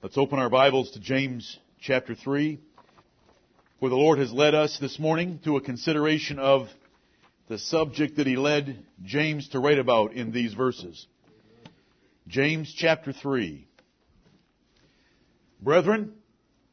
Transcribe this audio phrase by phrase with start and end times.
[0.00, 2.60] Let's open our Bibles to James chapter 3,
[3.80, 6.68] where the Lord has led us this morning to a consideration of
[7.48, 11.04] the subject that He led James to write about in these verses.
[12.28, 13.66] James chapter 3.
[15.60, 16.12] Brethren,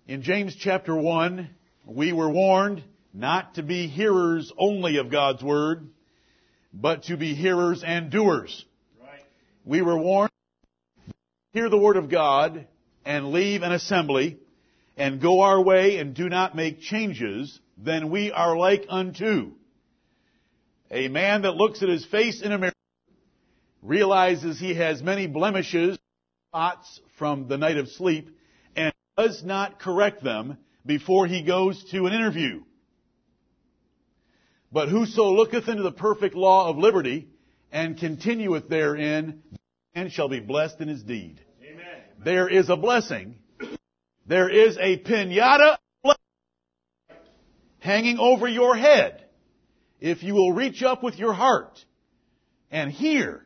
[0.07, 1.50] in James chapter 1,
[1.88, 5.89] we were warned not to be hearers only of God's Word,
[6.71, 8.64] but to be hearers and doers.
[9.02, 9.23] Right.
[9.66, 10.32] We were warned
[11.54, 12.68] hear the Word of God
[13.06, 14.38] and leave an assembly
[14.98, 19.52] and go our way and do not make changes, then we are like unto
[20.91, 22.73] a man that looks at his face in a mirror,
[23.82, 25.98] realizes he has many blemishes,
[26.49, 28.30] spots from the night of sleep,
[28.76, 32.62] and does not correct them before he goes to an interview.
[34.72, 37.27] But whoso looketh into the perfect law of liberty
[37.72, 39.41] and continueth therein,
[39.94, 41.41] and shall be blessed in his deed.
[42.24, 43.36] There is a blessing.
[44.28, 45.78] There is a pinata
[47.80, 49.24] hanging over your head
[50.02, 51.85] if you will reach up with your heart
[52.72, 53.46] and hear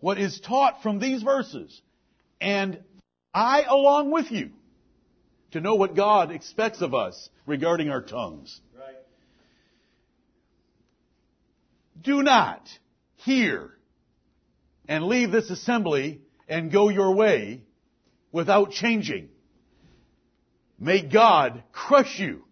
[0.00, 1.80] what is taught from these verses
[2.40, 2.82] and
[3.32, 4.50] I along with you
[5.52, 8.60] to know what God expects of us regarding our tongues.
[8.78, 8.96] Right.
[12.00, 12.68] Do not
[13.16, 13.70] hear
[14.88, 17.62] and leave this assembly and go your way
[18.32, 19.28] without changing.
[20.78, 22.44] May God crush you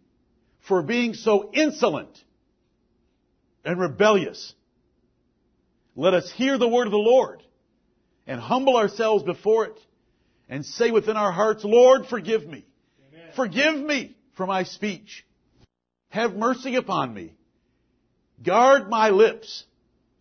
[0.61, 2.23] for being so insolent
[3.65, 4.55] and rebellious.
[5.97, 7.43] Let us hear the word of the Lord
[8.27, 9.81] and humble ourselves before it
[10.49, 12.67] and say within our hearts, Lord, forgive me.
[13.12, 13.31] Amen.
[13.34, 15.27] Forgive me for my speech.
[16.11, 17.34] Have mercy upon me.
[18.43, 19.65] Guard my lips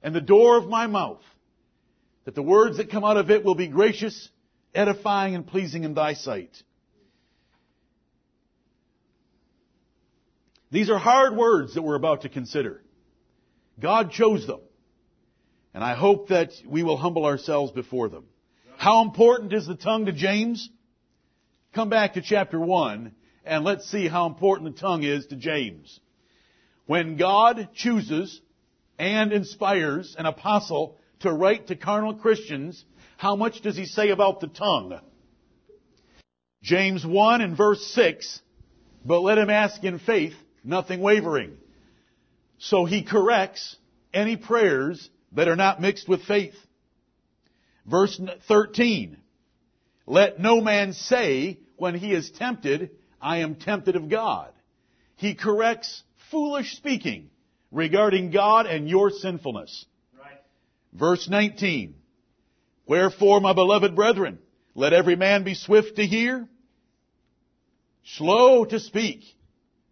[0.02, 1.22] and the door of my mouth,
[2.26, 4.30] that the words that come out of it will be gracious,
[4.73, 6.56] edifying, and pleasing in thy sight.
[10.72, 12.82] These are hard words that we're about to consider.
[13.80, 14.60] God chose them.
[15.73, 18.26] And I hope that we will humble ourselves before them.
[18.78, 20.70] How important is the tongue to James?
[21.73, 23.11] Come back to chapter 1
[23.48, 25.99] and let's see how important the tongue is to James.
[26.86, 28.42] When God chooses
[28.99, 32.84] and inspires an apostle to write to carnal Christians,
[33.17, 35.00] how much does he say about the tongue?
[36.61, 38.42] James 1 and verse 6,
[39.04, 40.33] but let him ask in faith,
[40.64, 41.58] nothing wavering.
[42.60, 43.76] So he corrects
[44.14, 46.55] any prayers that are not mixed with faith.
[47.86, 49.17] Verse 13,
[50.05, 52.92] let no man say when he is tempted,
[53.22, 54.52] I am tempted of God.
[55.16, 57.30] He corrects foolish speaking
[57.72, 59.86] regarding God and your sinfulness.
[60.17, 60.42] Right.
[60.94, 61.95] Verse 19.
[62.87, 64.39] Wherefore, my beloved brethren,
[64.73, 66.48] let every man be swift to hear,
[68.05, 69.23] slow to speak,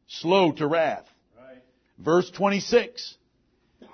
[0.07, 1.05] slow to wrath.
[1.37, 1.61] Right.
[1.99, 3.17] Verse 26.
[3.81, 3.87] If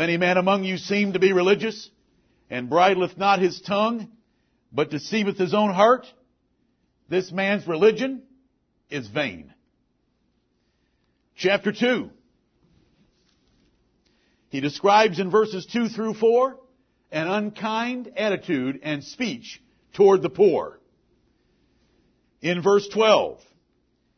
[0.00, 1.88] any man among you seem to be religious,
[2.50, 4.10] and bridleth not his tongue,
[4.72, 6.06] but deceiveth his own heart,
[7.08, 8.22] this man's religion
[8.90, 9.54] is vain.
[11.36, 12.10] Chapter 2.
[14.48, 16.58] He describes in verses 2 through 4
[17.14, 20.80] an unkind attitude and speech toward the poor.
[22.42, 23.40] In verse 12,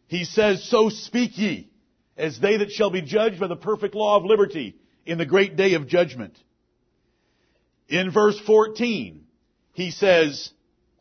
[0.08, 1.68] he says, So speak ye,
[2.16, 5.56] as they that shall be judged by the perfect law of liberty in the great
[5.56, 6.38] day of judgment.
[7.86, 9.26] In verse 14,
[9.74, 10.50] he says,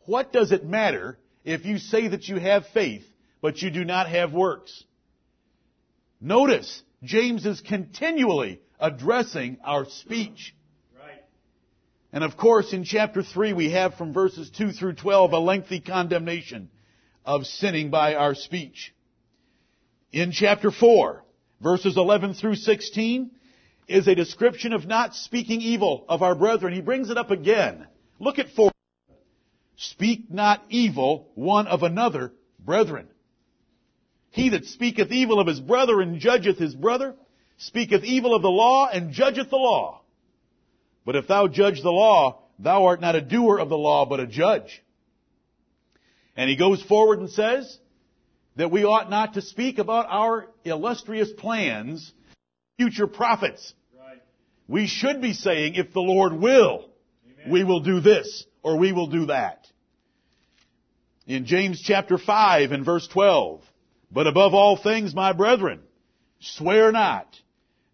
[0.04, 3.06] What does it matter if you say that you have faith,
[3.40, 4.84] but you do not have works?
[6.20, 10.54] Notice, James is continually addressing our speech.
[12.16, 15.80] And of course, in chapter 3, we have from verses 2 through 12 a lengthy
[15.80, 16.70] condemnation
[17.26, 18.94] of sinning by our speech.
[20.12, 21.22] In chapter 4,
[21.60, 23.32] verses 11 through 16,
[23.86, 26.72] is a description of not speaking evil of our brethren.
[26.72, 27.86] He brings it up again.
[28.18, 28.72] Look at 4.
[29.76, 33.08] Speak not evil one of another, brethren.
[34.30, 37.14] He that speaketh evil of his brother and judgeth his brother,
[37.58, 40.00] speaketh evil of the law and judgeth the law.
[41.06, 44.18] But if thou judge the law, thou art not a doer of the law, but
[44.18, 44.82] a judge.
[46.36, 47.78] And he goes forward and says
[48.56, 52.12] that we ought not to speak about our illustrious plans,
[52.76, 53.72] future profits.
[53.96, 54.20] Right.
[54.66, 56.90] We should be saying, if the Lord will,
[57.24, 57.52] Amen.
[57.52, 59.64] we will do this or we will do that.
[61.28, 63.62] In James chapter 5 and verse 12,
[64.10, 65.82] but above all things, my brethren,
[66.40, 67.28] swear not,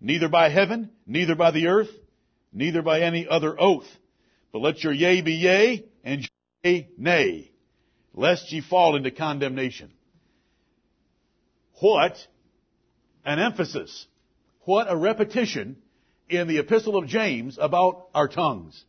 [0.00, 1.90] neither by heaven, neither by the earth,
[2.52, 3.86] neither by any other oath,
[4.52, 6.28] but let your yea be yea and your
[6.64, 7.52] nay, nay,
[8.14, 9.90] lest ye fall into condemnation.
[11.80, 12.16] What
[13.24, 14.06] an emphasis.
[14.64, 15.76] What a repetition
[16.28, 18.84] in the epistle of James about our tongues.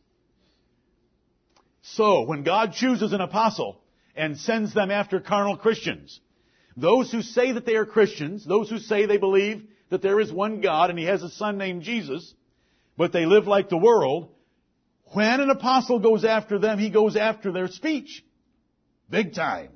[1.82, 3.80] So, when God chooses an apostle
[4.16, 6.20] and sends them after carnal Christians,
[6.76, 10.32] those who say that they are Christians, those who say they believe that there is
[10.32, 12.34] one God and He has a son named Jesus,
[12.96, 14.28] but they live like the world,
[15.12, 18.24] when an apostle goes after them, he goes after their speech.
[19.10, 19.70] Big time.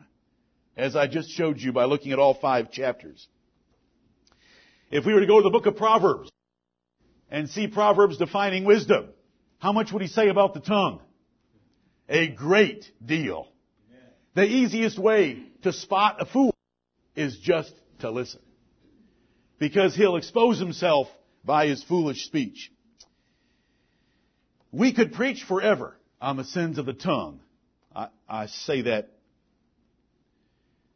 [0.77, 3.27] As I just showed you by looking at all five chapters.
[4.91, 6.31] If we were to go to the book of Proverbs
[7.31, 9.09] and see Proverbs defining wisdom,
[9.59, 11.01] how much would he say about the tongue?
[12.09, 13.49] A great deal.
[14.35, 16.55] The easiest way to spot a fool
[17.17, 18.41] is just to listen.
[19.59, 21.09] Because he'll expose himself
[21.45, 22.71] by his foolish speech.
[24.73, 27.41] We could preach forever on the sins of the tongue.
[27.95, 29.11] I, I, say that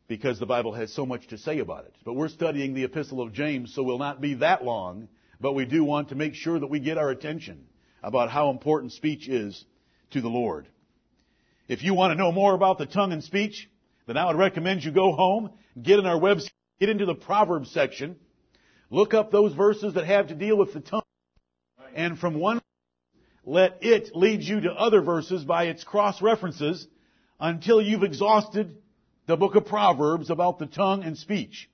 [0.08, 1.94] because the Bible has so much to say about it.
[2.04, 5.08] But we're studying the epistle of James, so we'll not be that long,
[5.40, 7.64] but we do want to make sure that we get our attention
[8.02, 9.64] about how important speech is
[10.10, 10.68] to the Lord.
[11.66, 13.70] If you want to know more about the tongue and speech,
[14.06, 17.70] then I would recommend you go home, get in our website, get into the Proverbs
[17.70, 18.16] section,
[18.90, 21.02] look up those verses that have to deal with the tongue,
[21.94, 22.60] and from one
[23.44, 26.86] let it lead you to other verses by its cross references
[27.40, 28.76] until you've exhausted
[29.26, 31.68] the book of Proverbs about the tongue and speech.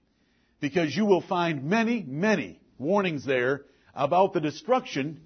[0.61, 3.63] Because you will find many, many warnings there
[3.95, 5.21] about the destruction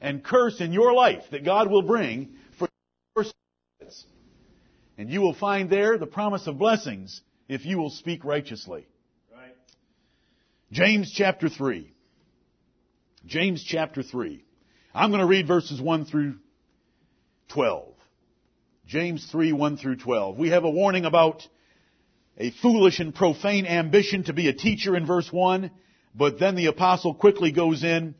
[0.00, 2.68] and curse in your life that God will bring for
[3.16, 3.24] your
[3.80, 4.04] sins.
[4.98, 8.86] And you will find there the promise of blessings if you will speak righteously.
[9.32, 9.54] Right.
[10.70, 11.92] James chapter 3.
[13.26, 14.45] James chapter 3.
[14.96, 16.36] I'm going to read verses 1 through
[17.48, 17.92] 12.
[18.86, 20.38] James 3, 1 through 12.
[20.38, 21.46] We have a warning about
[22.38, 25.70] a foolish and profane ambition to be a teacher in verse 1,
[26.14, 28.14] but then the apostle quickly goes in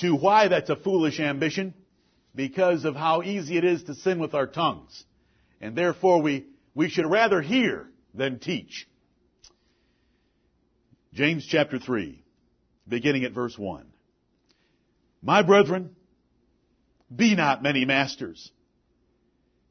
[0.00, 1.74] to why that's a foolish ambition,
[2.34, 5.04] because of how easy it is to sin with our tongues.
[5.60, 8.88] And therefore we, we should rather hear than teach.
[11.12, 12.24] James chapter 3,
[12.88, 13.91] beginning at verse 1.
[15.22, 15.94] My brethren,
[17.14, 18.50] be not many masters,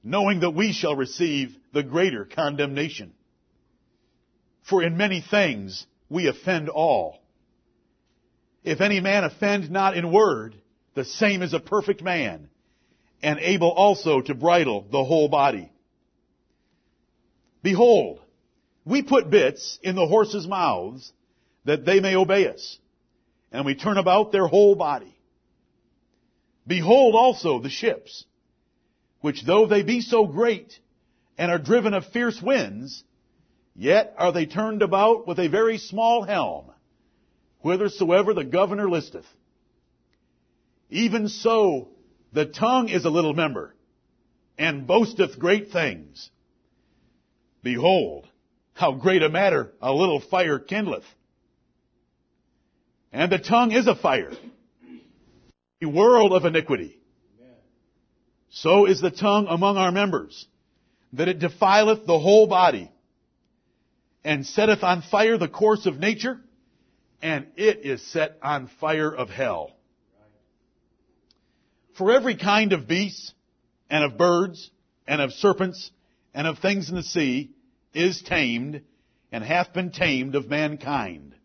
[0.01, 3.13] knowing that we shall receive the greater condemnation.
[4.63, 7.21] For in many things we offend all.
[8.63, 10.55] If any man offend not in word,
[10.93, 12.49] the same is a perfect man,
[13.21, 15.71] and able also to bridle the whole body.
[17.61, 18.19] Behold,
[18.85, 21.11] we put bits in the horses' mouths
[21.65, 22.79] that they may obey us,
[23.51, 25.15] and we turn about their whole body.
[26.65, 28.25] Behold also the ships,
[29.21, 30.79] which though they be so great
[31.37, 33.03] and are driven of fierce winds,
[33.75, 36.71] yet are they turned about with a very small helm,
[37.61, 39.25] whithersoever the governor listeth.
[40.89, 41.89] Even so,
[42.33, 43.75] the tongue is a little member,
[44.57, 46.29] and boasteth great things.
[47.63, 48.27] Behold,
[48.73, 51.05] how great a matter a little fire kindleth.
[53.11, 54.31] And the tongue is a fire,
[55.81, 56.97] a world of iniquity.
[58.49, 60.45] So is the tongue among our members,
[61.13, 62.91] that it defileth the whole body,
[64.23, 66.39] and setteth on fire the course of nature,
[67.21, 69.75] and it is set on fire of hell.
[71.97, 73.33] For every kind of beast,
[73.89, 74.69] and of birds,
[75.07, 75.91] and of serpents,
[76.33, 77.51] and of things in the sea,
[77.93, 78.81] is tamed,
[79.31, 81.35] and hath been tamed of mankind.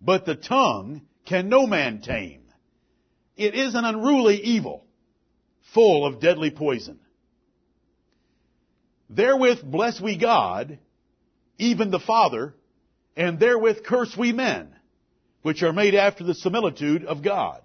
[0.00, 2.39] But the tongue can no man tame.
[3.40, 4.84] It is an unruly evil,
[5.72, 7.00] full of deadly poison.
[9.08, 10.78] Therewith bless we God,
[11.56, 12.54] even the Father,
[13.16, 14.76] and therewith curse we men,
[15.40, 17.62] which are made after the similitude of God.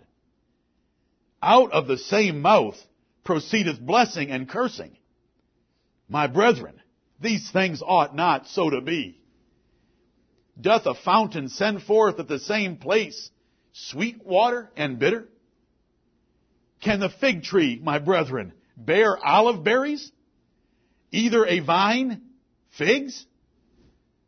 [1.44, 2.82] Out of the same mouth
[3.26, 4.96] proceedeth blessing and cursing.
[6.08, 6.82] My brethren,
[7.20, 9.20] these things ought not so to be.
[10.60, 13.30] Doth a fountain send forth at the same place
[13.74, 15.28] sweet water and bitter?
[16.86, 20.12] Can the fig tree, my brethren, bear olive berries?
[21.12, 22.22] Either a vine,
[22.78, 23.26] figs?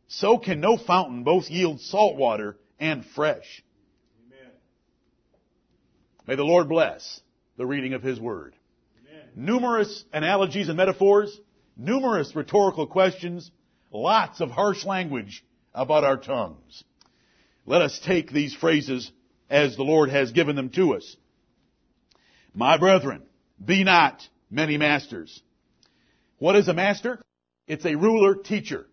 [0.08, 3.64] So can no fountain both yield salt water and fresh.
[4.26, 4.52] Amen.
[6.26, 7.22] May the Lord bless
[7.58, 8.56] the reading of His Word.
[9.08, 9.30] Amen.
[9.36, 11.40] Numerous analogies and metaphors,
[11.76, 13.52] numerous rhetorical questions,
[13.92, 15.46] lots of harsh language
[15.76, 16.84] about our tongues.
[17.68, 19.12] Let us take these phrases
[19.48, 21.18] as the Lord has given them to us.
[22.58, 23.22] My brethren,
[23.64, 25.44] be not many masters.
[26.40, 27.22] What is a master?
[27.68, 28.88] It's a ruler teacher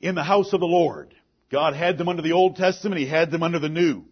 [0.00, 1.12] in the house of the Lord.
[1.50, 3.00] God had them under the Old Testament.
[3.00, 4.04] He had them under the New.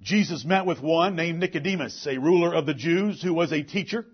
[0.00, 4.06] Jesus met with one named Nicodemus, a ruler of the Jews who was a teacher.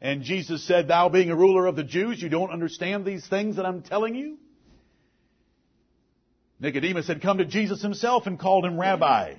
[0.00, 3.56] And Jesus said, thou being a ruler of the Jews, you don't understand these things
[3.56, 4.38] that I'm telling you?
[6.58, 9.34] Nicodemus had come to Jesus himself and called him rabbi,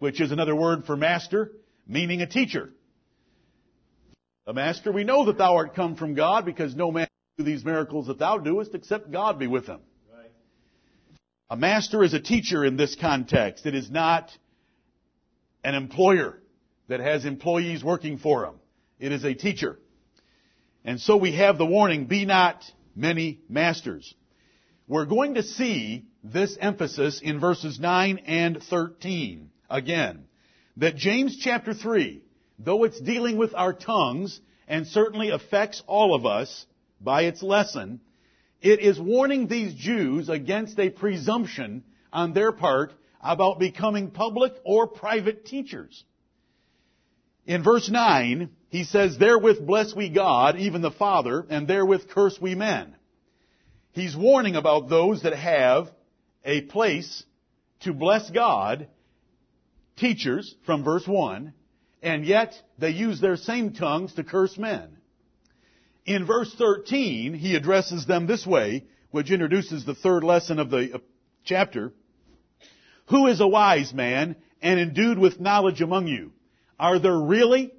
[0.00, 1.52] which is another word for master,
[1.90, 2.70] meaning a teacher.
[4.46, 7.50] A master, we know that thou art come from God because no man can do
[7.50, 9.80] these miracles that thou doest except God be with him.
[10.12, 10.30] Right.
[11.50, 13.66] A master is a teacher in this context.
[13.66, 14.30] It is not
[15.64, 16.40] an employer
[16.88, 18.54] that has employees working for him.
[18.98, 19.78] It is a teacher.
[20.84, 24.14] And so we have the warning, be not many masters.
[24.86, 30.24] We're going to see this emphasis in verses 9 and 13 again.
[30.76, 32.22] That James chapter 3,
[32.58, 36.66] though it's dealing with our tongues and certainly affects all of us
[37.00, 38.00] by its lesson,
[38.60, 44.86] it is warning these Jews against a presumption on their part about becoming public or
[44.86, 46.04] private teachers.
[47.46, 52.38] In verse 9, he says, Therewith bless we God, even the Father, and therewith curse
[52.40, 52.94] we men.
[53.92, 55.90] He's warning about those that have
[56.44, 57.24] a place
[57.80, 58.86] to bless God,
[60.00, 61.52] teachers, from verse 1,
[62.02, 64.96] and yet they use their same tongues to curse men.
[66.06, 70.94] In verse 13, he addresses them this way, which introduces the third lesson of the
[70.94, 70.98] uh,
[71.44, 71.92] chapter.
[73.08, 76.32] Who is a wise man and endued with knowledge among you?
[76.78, 77.72] Are there really,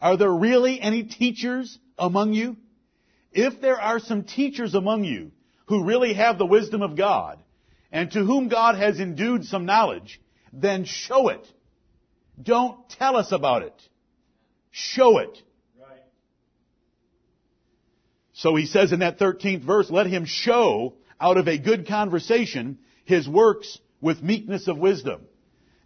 [0.00, 2.56] are there really any teachers among you?
[3.32, 5.32] If there are some teachers among you
[5.66, 7.38] who really have the wisdom of God,
[7.90, 10.20] and to whom God has endued some knowledge,
[10.52, 11.46] then show it.
[12.42, 13.74] Don't tell us about it.
[14.70, 15.42] Show it.
[15.80, 16.02] Right.
[18.32, 22.78] So he says in that 13th verse, let him show out of a good conversation
[23.04, 25.22] his works with meekness of wisdom.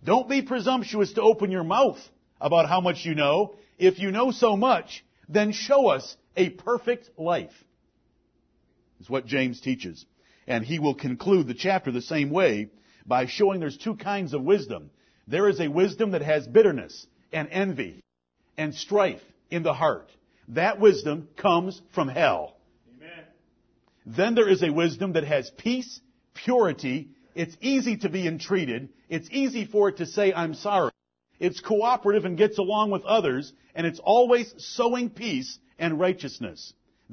[0.04, 1.98] Don't be presumptuous to open your mouth
[2.40, 3.56] about how much you know.
[3.78, 7.52] If you know so much, then show us a perfect life.
[9.00, 10.04] Is what James teaches.
[10.46, 12.70] And he will conclude the chapter the same way
[13.06, 14.90] by showing there's two kinds of wisdom.
[15.28, 18.00] There is a wisdom that has bitterness and envy
[18.56, 20.11] and strife in the heart.
[20.49, 22.56] That wisdom comes from hell.
[22.97, 23.25] Amen.
[24.06, 26.00] Then there is a wisdom that has peace,
[26.32, 27.11] purity.
[27.35, 28.88] It's easy to be entreated.
[29.11, 30.92] It's easy for it to say, I'm sorry.
[31.38, 36.73] It's cooperative and gets along with others, and it's always sowing peace and righteousness.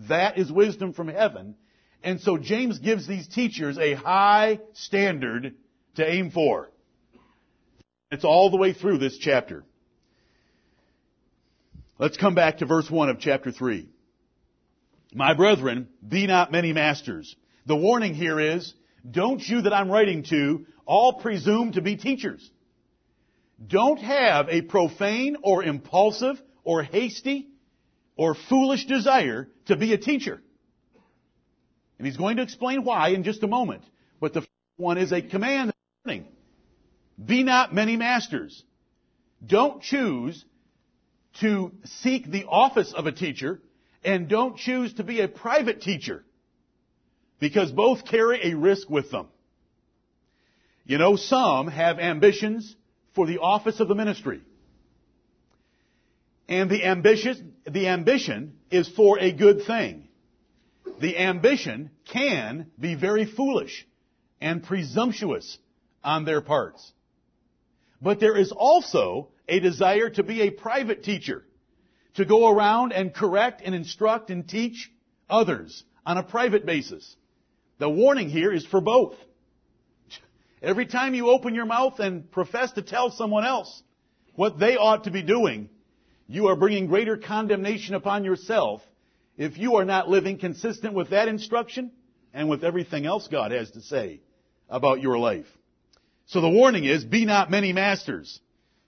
[0.10, 1.56] That is wisdom from heaven,
[2.04, 5.56] and so James gives these teachers a high standard
[5.96, 6.70] to aim for.
[8.12, 9.64] It's all the way through this chapter.
[11.98, 13.90] Let's come back to verse 1 of chapter 3.
[15.14, 17.36] My brethren, be not many masters.
[17.66, 18.74] The warning here is,
[19.10, 22.48] don't you that I'm writing to all presume to be teachers.
[23.66, 27.48] Don't have a profane or impulsive or hasty
[28.18, 30.42] or foolish desire to be a teacher.
[31.98, 33.84] And he's going to explain why in just a moment.
[34.20, 35.74] But the first one is a command
[37.24, 38.64] Be not many masters.
[39.46, 40.44] Don't choose
[41.42, 43.62] to seek the office of a teacher
[44.04, 46.24] and don't choose to be a private teacher
[47.40, 49.28] because both carry a risk with them.
[50.86, 52.76] You know, some have ambitions
[53.16, 54.42] for the office of the ministry.
[56.48, 60.06] And the ambition, the ambition is for a good thing
[61.00, 63.88] the ambition can be very foolish
[64.40, 65.58] and presumptuous
[66.04, 66.92] on their parts.
[68.02, 71.44] But there is also a desire to be a private teacher,
[72.16, 74.92] to go around and correct and instruct and teach
[75.30, 77.16] others on a private basis.
[77.78, 79.16] The warning here is for both.
[80.62, 83.84] Every time you open your mouth and profess to tell someone else
[84.36, 85.70] what they ought to be doing,
[86.28, 88.82] you are bringing greater condemnation upon yourself
[89.38, 91.92] if you are not living consistent with that instruction
[92.34, 94.22] and with everything else God has to say
[94.70, 95.48] about your life.
[96.28, 98.40] So the warning is, be not many masters.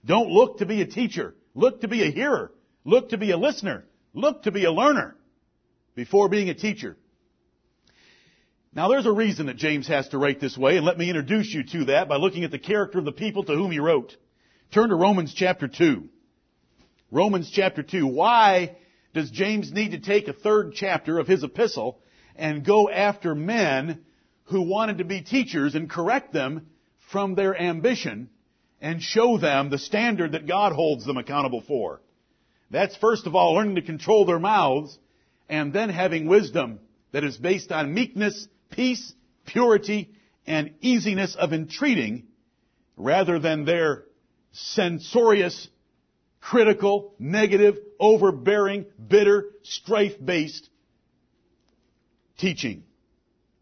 [0.04, 1.34] Don't look to be a teacher.
[1.54, 2.52] Look to be a hearer.
[2.84, 3.84] Look to be a listener.
[4.14, 5.16] Look to be a learner
[5.94, 6.96] before being a teacher.
[8.72, 11.52] Now there's a reason that James has to write this way, and let me introduce
[11.52, 14.16] you to that by looking at the character of the people to whom he wrote.
[14.72, 16.08] Turn to Romans chapter 2.
[17.10, 18.06] Romans chapter 2.
[18.06, 18.76] Why
[19.14, 22.00] does James need to take a third chapter of his epistle
[22.36, 24.04] and go after men
[24.44, 26.66] who wanted to be teachers and correct them
[27.10, 28.28] from their ambition
[28.80, 32.00] and show them the standard that God holds them accountable for.
[32.70, 34.98] That's first of all learning to control their mouths
[35.48, 36.80] and then having wisdom
[37.12, 39.12] that is based on meekness, peace,
[39.46, 40.10] purity,
[40.46, 42.26] and easiness of entreating,
[42.96, 44.04] rather than their
[44.52, 45.68] censorious,
[46.40, 50.68] critical, negative, overbearing, bitter, strife-based
[52.38, 52.84] teaching.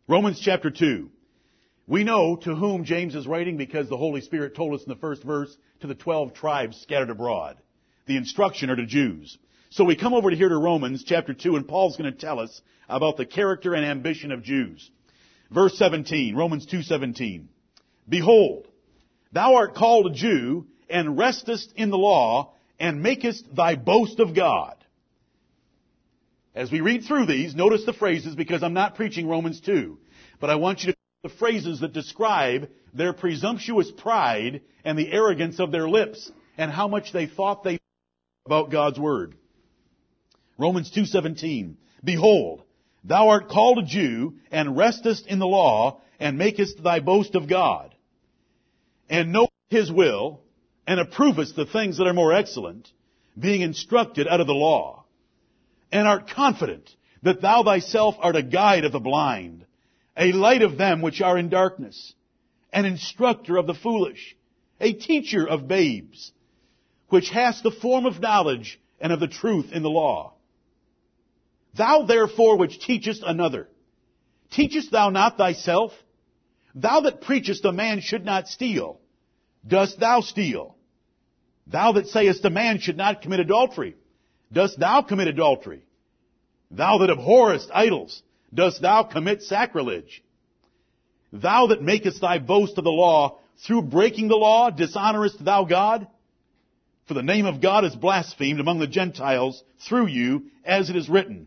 [0.08, 1.10] Romans chapter 2.
[1.86, 4.96] We know to whom James is writing because the Holy Spirit told us in the
[4.96, 7.58] first verse to the 12 tribes scattered abroad.
[8.06, 9.38] The instruction are to Jews.
[9.70, 12.40] So we come over to here to Romans chapter 2 and Paul's going to tell
[12.40, 14.90] us about the character and ambition of Jews.
[15.50, 17.46] Verse 17, Romans 2:17.
[18.08, 18.66] Behold,
[19.32, 24.34] thou art called a Jew and restest in the law and makest thy boast of
[24.34, 24.74] God.
[26.54, 29.98] As we read through these, notice the phrases because I'm not preaching Romans 2,
[30.40, 35.58] but I want you to the phrases that describe their presumptuous pride and the arrogance
[35.58, 37.78] of their lips and how much they thought they
[38.44, 39.34] about God's word.
[40.58, 42.62] Romans 2:17 Behold
[43.02, 47.48] thou art called a Jew and restest in the law and makest thy boast of
[47.48, 47.94] God
[49.08, 50.40] and know his will
[50.86, 52.90] and approvest the things that are more excellent
[53.38, 55.04] being instructed out of the law
[55.92, 59.66] and art confident that thou thyself art a guide of the blind
[60.16, 62.14] a light of them which are in darkness,
[62.72, 64.36] an instructor of the foolish,
[64.80, 66.32] a teacher of babes,
[67.08, 70.32] which hast the form of knowledge and of the truth in the law.
[71.74, 73.68] Thou therefore which teachest another,
[74.50, 75.92] teachest thou not thyself?
[76.74, 79.00] Thou that preachest a man should not steal,
[79.66, 80.76] dost thou steal?
[81.66, 83.96] Thou that sayest a man should not commit adultery,
[84.52, 85.82] dost thou commit adultery?
[86.70, 88.22] Thou that abhorrest idols,
[88.56, 90.22] dost thou commit sacrilege?
[91.32, 96.08] Thou that makest thy boast of the law, through breaking the law, dishonorest thou God?
[97.06, 101.08] For the name of God is blasphemed among the Gentiles through you, as it is
[101.08, 101.46] written.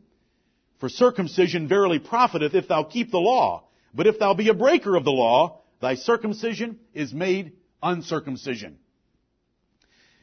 [0.80, 4.96] For circumcision verily profiteth if thou keep the law, but if thou be a breaker
[4.96, 8.78] of the law, thy circumcision is made uncircumcision.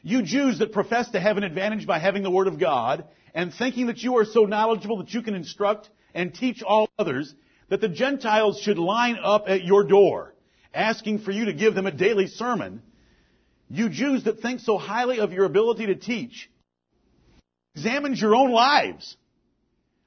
[0.01, 3.53] You Jews that profess to have an advantage by having the Word of God, and
[3.53, 7.33] thinking that you are so knowledgeable that you can instruct and teach all others
[7.69, 10.33] that the Gentiles should line up at your door,
[10.73, 12.81] asking for you to give them a daily sermon.
[13.69, 16.49] You Jews that think so highly of your ability to teach,
[17.75, 19.15] examine your own lives.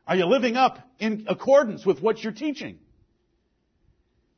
[0.05, 2.81] Are you living up in accordance with what you're teaching?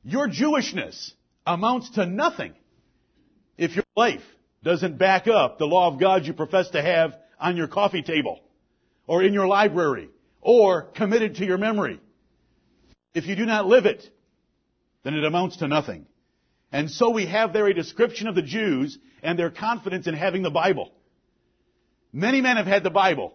[0.04, 1.12] Your Jewishness
[1.46, 2.52] amounts to nothing
[3.56, 4.24] if your life
[4.62, 8.40] doesn't back up the law of God you profess to have on your coffee table
[9.06, 10.10] or in your library
[10.42, 12.00] or committed to your memory.
[13.14, 14.06] If you do not live it,
[15.04, 16.06] then it amounts to nothing.
[16.70, 20.42] And so we have there a description of the Jews and their confidence in having
[20.42, 20.92] the Bible.
[22.12, 23.34] Many men have had the Bible,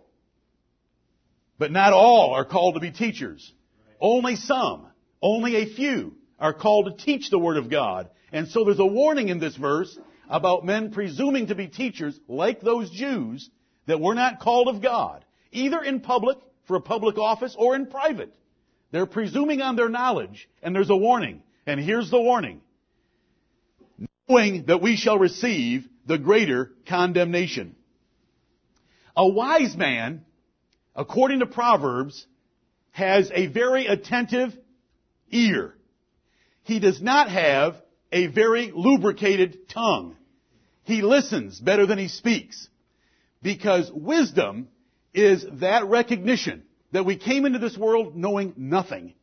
[1.57, 3.53] but not all are called to be teachers.
[3.99, 4.87] Only some,
[5.21, 8.09] only a few are called to teach the Word of God.
[8.31, 9.97] And so there's a warning in this verse
[10.29, 13.49] about men presuming to be teachers like those Jews
[13.85, 17.87] that were not called of God, either in public for a public office or in
[17.87, 18.33] private.
[18.91, 21.41] They're presuming on their knowledge, and there's a warning.
[21.65, 22.61] And here's the warning.
[24.29, 27.75] Knowing that we shall receive the greater condemnation.
[29.15, 30.25] A wise man,
[30.95, 32.25] according to Proverbs,
[32.91, 34.55] has a very attentive
[35.31, 35.75] ear.
[36.63, 37.75] He does not have
[38.11, 40.15] a very lubricated tongue.
[40.83, 42.69] He listens better than he speaks.
[43.41, 44.69] Because wisdom
[45.17, 49.15] is that recognition that we came into this world knowing nothing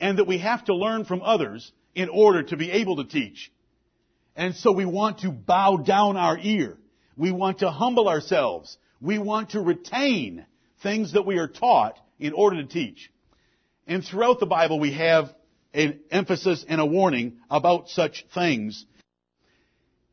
[0.00, 3.52] and that we have to learn from others in order to be able to teach.
[4.34, 6.78] And so we want to bow down our ear.
[7.14, 8.78] We want to humble ourselves.
[9.02, 10.46] We want to retain
[10.82, 13.12] things that we are taught in order to teach.
[13.86, 15.28] And throughout the Bible we have
[15.74, 18.86] an emphasis and a warning about such things.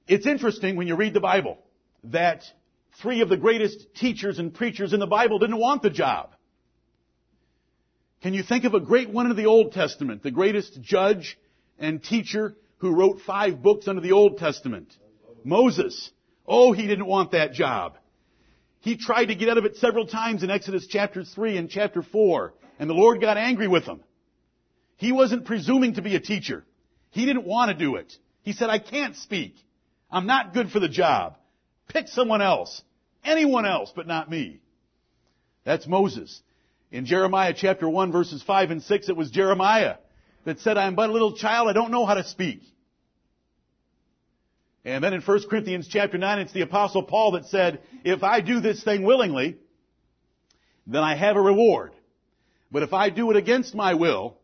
[0.10, 1.58] It's interesting when you read the Bible
[2.04, 2.44] that
[3.00, 6.32] three of the greatest teachers and preachers in the Bible didn't want the job.
[8.22, 11.38] Can you think of a great one in the Old Testament, the greatest judge
[11.80, 14.94] and teacher who wrote five books under the Old Testament?
[15.44, 16.12] Moses.
[16.48, 17.98] Oh, he didn't want that job.
[18.82, 22.02] He tried to get out of it several times in Exodus chapter 3 and chapter
[22.02, 24.02] 4, and the Lord got angry with him.
[24.98, 26.64] He wasn't presuming to be a teacher.
[27.12, 28.14] He didn't want to do it.
[28.44, 29.56] He said, I can't speak.
[30.12, 31.38] I'm not good for the job.
[31.94, 32.82] Pick someone else.
[33.24, 34.60] Anyone else, but not me.
[35.64, 36.42] That's Moses.
[36.92, 39.96] In Jeremiah chapter 1 verses 5 and 6, it was Jeremiah
[40.46, 42.62] that said, I am but a little child, I don't know how to speak.
[44.84, 48.42] And then in 1 Corinthians chapter 9, it's the apostle Paul that said, if I
[48.42, 49.58] do this thing willingly,
[50.88, 51.92] then I have a reward.
[52.72, 54.38] But if I do it against my will,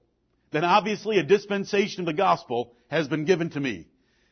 [0.51, 3.87] then obviously a dispensation of the gospel has been given to me.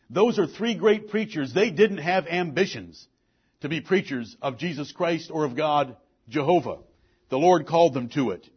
[0.09, 1.53] Those are three great preachers.
[1.53, 3.07] They didn't have ambitions
[3.61, 5.95] to be preachers of Jesus Christ or of God,
[6.29, 6.77] Jehovah.
[7.29, 8.47] The Lord called them to it.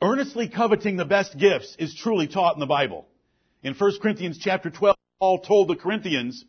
[0.00, 3.06] Earnestly coveting the best gifts is truly taught in the Bible.
[3.62, 6.44] In 1 Corinthians chapter 12, Paul told the Corinthians,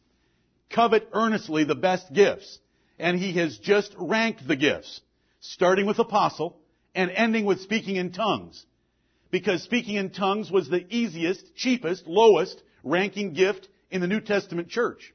[0.69, 2.59] covet earnestly the best gifts.
[2.97, 5.01] And he has just ranked the gifts,
[5.41, 6.57] starting with apostle
[6.93, 8.65] and ending with speaking in tongues.
[9.31, 14.69] Because speaking in tongues was the easiest, cheapest, lowest ranking gift in the New Testament
[14.69, 15.13] church.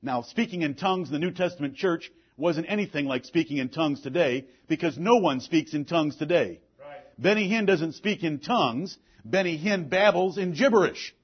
[0.00, 4.00] Now, speaking in tongues in the New Testament church wasn't anything like speaking in tongues
[4.00, 6.60] today because no one speaks in tongues today.
[6.80, 7.00] Right.
[7.18, 8.96] Benny Hinn doesn't speak in tongues.
[9.24, 11.14] Benny Hinn babbles in gibberish.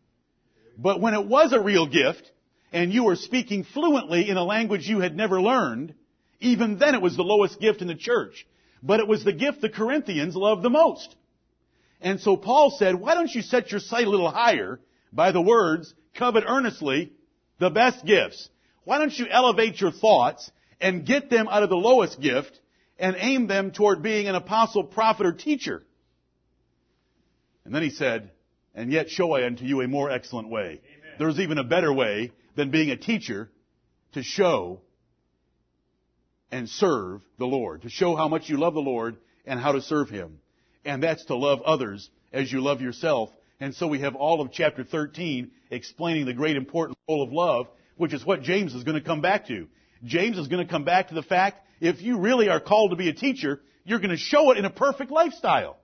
[0.77, 2.31] But when it was a real gift,
[2.73, 5.95] and you were speaking fluently in a language you had never learned,
[6.41, 8.45] even then it was the lowest gift in the church.
[8.83, 11.15] But it was the gift the Corinthians loved the most.
[12.01, 14.81] And so Paul said, why don't you set your sight a little higher
[15.15, 17.13] by the words, covet earnestly
[17.59, 18.49] the best gifts.
[18.85, 20.51] Why don't you elevate your thoughts
[20.81, 22.59] and get them out of the lowest gift
[22.99, 25.83] and aim them toward being an apostle, prophet, or teacher?
[27.65, 28.31] And then he said,
[28.75, 30.65] and yet show I unto you a more excellent way.
[30.65, 31.15] Amen.
[31.19, 33.49] There's even a better way than being a teacher
[34.13, 34.81] to show
[36.51, 39.81] and serve the Lord, to show how much you love the Lord and how to
[39.81, 40.41] serve Him.
[40.85, 43.31] And that's to love others as you love yourself.
[43.61, 47.69] And so we have all of chapter 13 explaining the great important role of love,
[47.97, 49.69] which is what James is going to come back to.
[50.05, 52.97] James is going to come back to the fact if you really are called to
[52.97, 55.77] be a teacher, you're going to show it in a perfect lifestyle.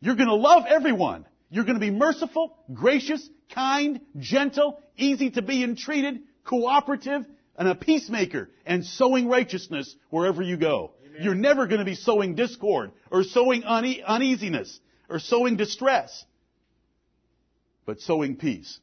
[0.00, 1.26] You're going to love everyone.
[1.50, 7.24] You're going to be merciful, gracious, kind, gentle, easy to be entreated, cooperative,
[7.56, 10.92] and a peacemaker, and sowing righteousness wherever you go.
[11.04, 11.22] Amen.
[11.22, 16.24] You're never going to be sowing discord, or sowing une- uneasiness, or sowing distress,
[17.86, 18.78] but sowing peace.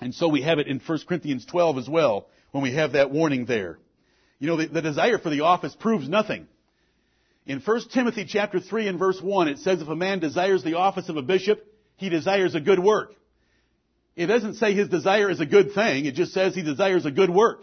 [0.00, 3.10] And so we have it in 1 Corinthians 12 as well, when we have that
[3.10, 3.78] warning there.
[4.38, 6.46] You know, the, the desire for the office proves nothing.
[7.46, 10.74] In 1 Timothy chapter 3 and verse 1, it says if a man desires the
[10.74, 13.14] office of a bishop, he desires a good work.
[14.14, 17.10] It doesn't say his desire is a good thing, it just says he desires a
[17.10, 17.62] good work.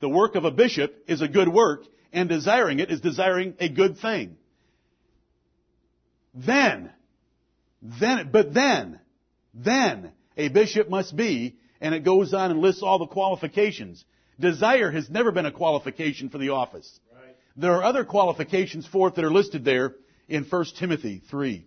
[0.00, 3.68] The work of a bishop is a good work, and desiring it is desiring a
[3.68, 4.36] good thing.
[6.34, 6.92] Then,
[7.82, 9.00] then, but then,
[9.58, 14.04] then, a bishop must be, and it goes on and lists all the qualifications.
[14.38, 17.00] Desire has never been a qualification for the office.
[17.12, 17.34] Right.
[17.56, 19.94] There are other qualifications for it that are listed there
[20.28, 21.64] in 1 Timothy 3.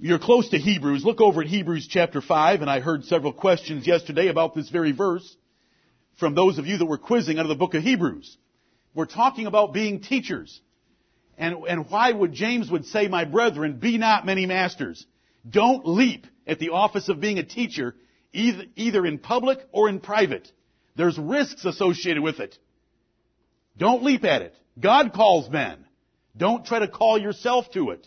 [0.00, 1.04] You're close to Hebrews.
[1.04, 4.92] Look over at Hebrews chapter 5, and I heard several questions yesterday about this very
[4.92, 5.36] verse
[6.18, 8.36] from those of you that were quizzing out of the book of Hebrews.
[8.94, 10.60] We're talking about being teachers.
[11.36, 15.06] And, and why would James would say, my brethren, be not many masters.
[15.48, 17.94] Don't leap at the office of being a teacher,
[18.32, 20.50] either, either in public or in private.
[20.96, 22.58] There's risks associated with it.
[23.76, 24.54] Don't leap at it.
[24.78, 25.84] God calls men.
[26.36, 28.06] Don't try to call yourself to it.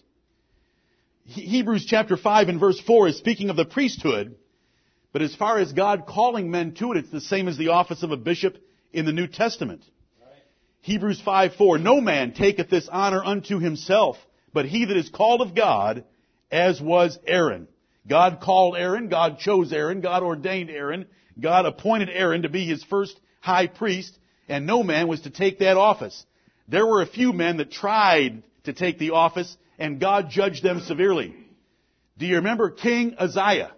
[1.25, 4.35] Hebrews chapter 5 and verse 4 is speaking of the priesthood,
[5.13, 8.03] but as far as God calling men to it, it's the same as the office
[8.03, 8.57] of a bishop
[8.91, 9.83] in the New Testament.
[10.19, 10.41] Right.
[10.81, 14.17] Hebrews 5 4, No man taketh this honor unto himself,
[14.53, 16.03] but he that is called of God,
[16.51, 17.67] as was Aaron.
[18.07, 21.05] God called Aaron, God chose Aaron, God ordained Aaron,
[21.39, 24.17] God appointed Aaron to be his first high priest,
[24.49, 26.25] and no man was to take that office.
[26.67, 30.81] There were a few men that tried to take the office, and God judged them
[30.81, 31.35] severely.
[32.17, 33.71] Do you remember King Uzziah?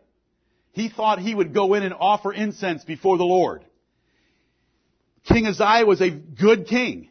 [0.71, 3.63] He thought he would go in and offer incense before the Lord.
[5.25, 7.09] King Uzziah was a good king.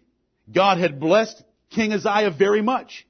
[0.52, 3.06] God had blessed King Uzziah very much.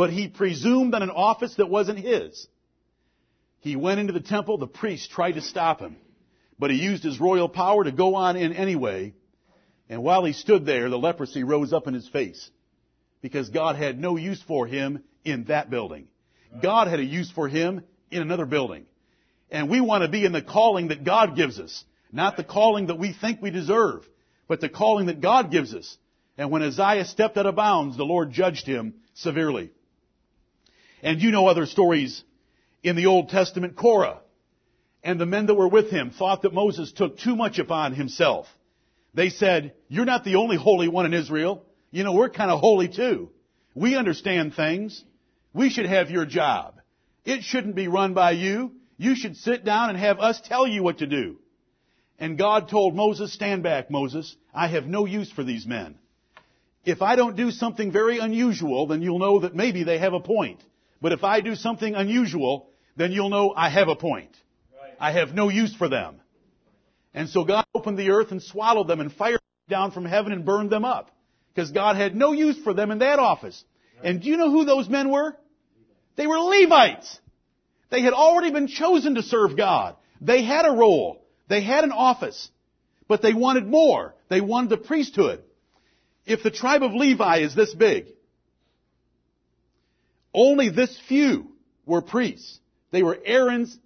[0.00, 2.48] But he presumed on an office that wasn't his.
[3.58, 5.98] He went into the temple, the priest tried to stop him.
[6.58, 9.12] But he used his royal power to go on in anyway.
[9.90, 12.50] And while he stood there, the leprosy rose up in his face
[13.20, 16.08] because God had no use for him in that building.
[16.62, 18.86] God had a use for him in another building.
[19.50, 22.86] And we want to be in the calling that God gives us, not the calling
[22.86, 24.08] that we think we deserve,
[24.48, 25.98] but the calling that God gives us.
[26.38, 29.72] And when Uzziah stepped out of bounds, the Lord judged him severely.
[31.02, 32.22] And you know other stories
[32.82, 33.76] in the Old Testament.
[33.76, 34.20] Korah
[35.02, 38.46] and the men that were with him thought that Moses took too much upon himself.
[39.14, 41.64] They said, you're not the only holy one in Israel.
[41.90, 43.30] You know, we're kind of holy too.
[43.74, 45.02] We understand things.
[45.52, 46.80] We should have your job.
[47.24, 48.72] It shouldn't be run by you.
[48.98, 51.38] You should sit down and have us tell you what to do.
[52.18, 54.36] And God told Moses, stand back, Moses.
[54.54, 55.98] I have no use for these men.
[56.84, 60.20] if I don't do something very unusual, then you'll know that maybe they have a
[60.20, 60.62] point.
[61.00, 64.36] But if I do something unusual, then you'll know I have a point.
[64.98, 66.20] I have no use for them.
[67.14, 70.44] And so God opened the earth and swallowed them and fire down from heaven and
[70.44, 71.10] burned them up.
[71.54, 73.64] Because God had no use for them in that office.
[74.02, 75.36] And do you know who those men were?
[76.16, 77.18] They were Levites.
[77.90, 79.96] They had already been chosen to serve God.
[80.20, 81.24] They had a role.
[81.48, 82.50] They had an office.
[83.08, 84.14] But they wanted more.
[84.28, 85.42] They wanted the priesthood.
[86.26, 88.06] If the tribe of Levi is this big,
[90.34, 91.52] only this few
[91.86, 92.58] were priests.
[92.90, 93.76] They were Aaron's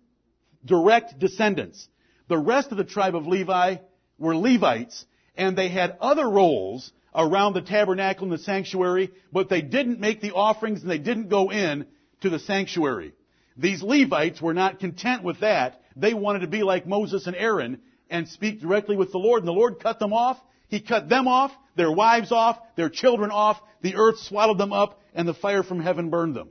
[0.65, 1.89] direct descendants.
[2.29, 3.77] The rest of the tribe of Levi
[4.19, 5.05] were Levites,
[5.37, 10.21] and they had other roles around the tabernacle and the sanctuary, but they didn't make
[10.21, 11.87] the offerings and they didn't go in
[12.23, 13.13] to the sanctuary.
[13.57, 15.81] These Levites were not content with that.
[15.97, 17.81] They wanted to be like Moses and Aaron
[18.11, 20.39] and speak directly with the Lord, and the Lord cut them off.
[20.69, 25.01] He cut them off, their wives off, their children off, the earth swallowed them up,
[25.15, 26.51] and the fire from heaven burned them.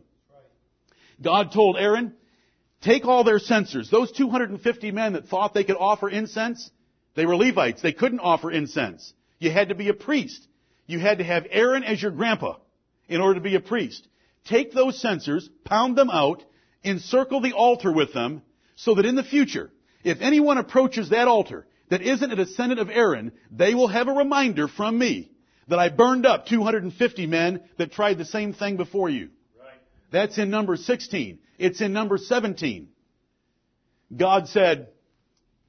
[1.21, 2.13] God told Aaron,
[2.81, 6.71] take all their censers, those 250 men that thought they could offer incense,
[7.15, 7.81] they were Levites.
[7.81, 9.13] They couldn't offer incense.
[9.39, 10.47] You had to be a priest.
[10.87, 12.57] You had to have Aaron as your grandpa
[13.07, 14.07] in order to be a priest.
[14.45, 16.43] Take those censers, pound them out,
[16.83, 18.41] encircle the altar with them,
[18.75, 19.71] so that in the future,
[20.03, 24.13] if anyone approaches that altar that isn't a descendant of Aaron, they will have a
[24.13, 25.31] reminder from me
[25.67, 29.29] that I burned up 250 men that tried the same thing before you.
[29.59, 29.73] Right.
[30.11, 31.39] That's in number 16.
[31.57, 32.89] It's in number 17.
[34.15, 34.89] God said,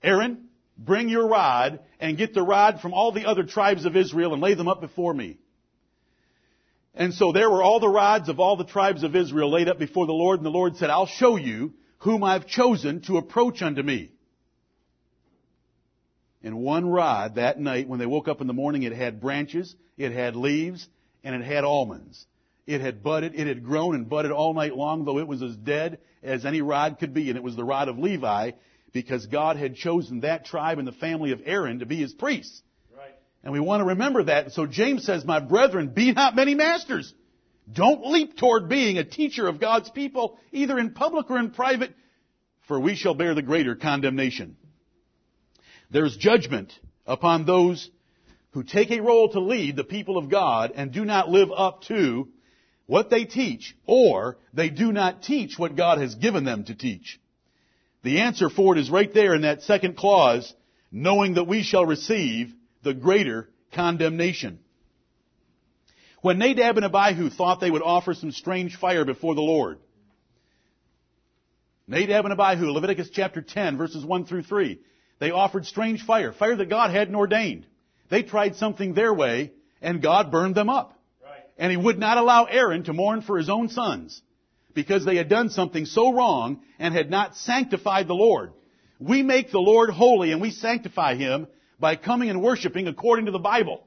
[0.02, 4.32] Aaron, bring your rod and get the rod from all the other tribes of Israel
[4.32, 5.38] and lay them up before me.
[6.94, 9.78] And so there were all the rods of all the tribes of Israel laid up
[9.78, 13.62] before the Lord, and the Lord said, I'll show you whom I've chosen to approach
[13.62, 14.12] unto me.
[16.44, 19.74] And one rod that night, when they woke up in the morning, it had branches,
[19.96, 20.86] it had leaves,
[21.24, 22.26] and it had almonds.
[22.66, 25.56] It had budded, it had grown and budded all night long, though it was as
[25.56, 28.52] dead as any rod could be, and it was the rod of Levi,
[28.92, 32.62] because God had chosen that tribe and the family of Aaron to be his priests.
[32.94, 33.14] Right.
[33.42, 34.52] And we want to remember that.
[34.52, 37.12] So James says, My brethren, be not many masters.
[37.72, 41.94] Don't leap toward being a teacher of God's people, either in public or in private,
[42.68, 44.56] for we shall bear the greater condemnation.
[45.90, 46.72] There's judgment
[47.06, 47.90] upon those
[48.50, 51.82] who take a role to lead the people of God and do not live up
[51.82, 52.28] to
[52.86, 57.18] what they teach, or they do not teach what God has given them to teach.
[58.02, 60.52] The answer for it is right there in that second clause,
[60.92, 64.58] knowing that we shall receive the greater condemnation.
[66.20, 69.78] When Nadab and Abihu thought they would offer some strange fire before the Lord,
[71.86, 74.78] Nadab and Abihu, Leviticus chapter 10, verses 1 through 3,
[75.24, 77.64] they offered strange fire, fire that God hadn't ordained.
[78.10, 81.00] They tried something their way, and God burned them up.
[81.24, 81.40] Right.
[81.56, 84.20] And He would not allow Aaron to mourn for his own sons
[84.74, 88.52] because they had done something so wrong and had not sanctified the Lord.
[88.98, 91.46] We make the Lord holy and we sanctify Him
[91.80, 93.82] by coming and worshiping according to the Bible.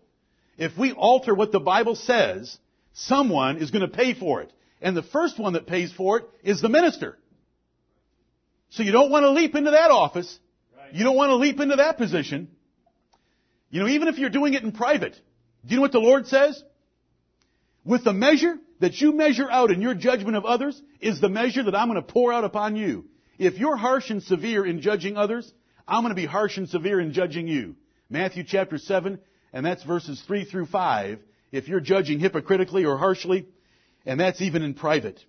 [0.58, 2.58] If we alter what the Bible says,
[2.94, 4.52] someone is going to pay for it.
[4.82, 7.16] And the first one that pays for it is the minister.
[8.70, 10.40] So you don't want to leap into that office.
[10.94, 12.50] You don't want to leap into that position.
[13.70, 15.14] You know, even if you're doing it in private.
[15.66, 16.62] Do you know what the Lord says?
[17.84, 21.64] With the measure that you measure out in your judgment of others is the measure
[21.64, 23.06] that I'm going to pour out upon you.
[23.38, 25.52] If you're harsh and severe in judging others,
[25.88, 27.76] I'm going to be harsh and severe in judging you.
[28.10, 29.20] Matthew chapter 7,
[29.54, 31.20] and that's verses 3 through 5.
[31.52, 33.48] If you're judging hypocritically or harshly,
[34.06, 35.20] and that's even in private.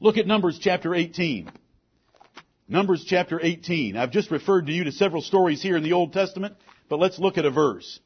[0.00, 1.50] Look at Numbers chapter 18.
[2.70, 3.96] Numbers chapter 18.
[3.96, 6.54] I've just referred to you to several stories here in the Old Testament,
[6.88, 7.98] but let's look at a verse.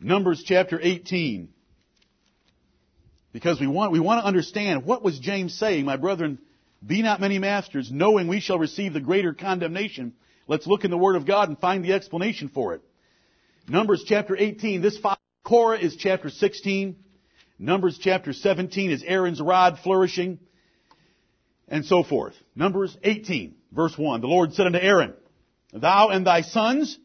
[0.00, 1.48] Numbers chapter 18.
[3.32, 6.38] Because we want, we want to understand what was James saying, my brethren,
[6.86, 10.12] be not many masters, knowing we shall receive the greater condemnation.
[10.46, 12.82] Let's look in the Word of God and find the explanation for it.
[13.66, 15.00] Numbers chapter 18, this
[15.44, 16.94] Korah is chapter 16.
[17.58, 20.38] Numbers chapter 17 is Aaron's rod flourishing.
[21.68, 22.34] And so forth.
[22.54, 24.20] Numbers 18, verse 1.
[24.20, 25.14] The Lord said unto Aaron,
[25.72, 26.98] Thou and thy sons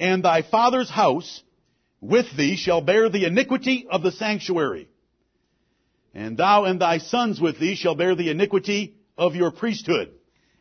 [0.00, 1.42] and thy father's house
[2.00, 4.88] with thee shall bear the iniquity of the sanctuary.
[6.14, 10.12] And thou and thy sons with thee shall bear the iniquity of your priesthood.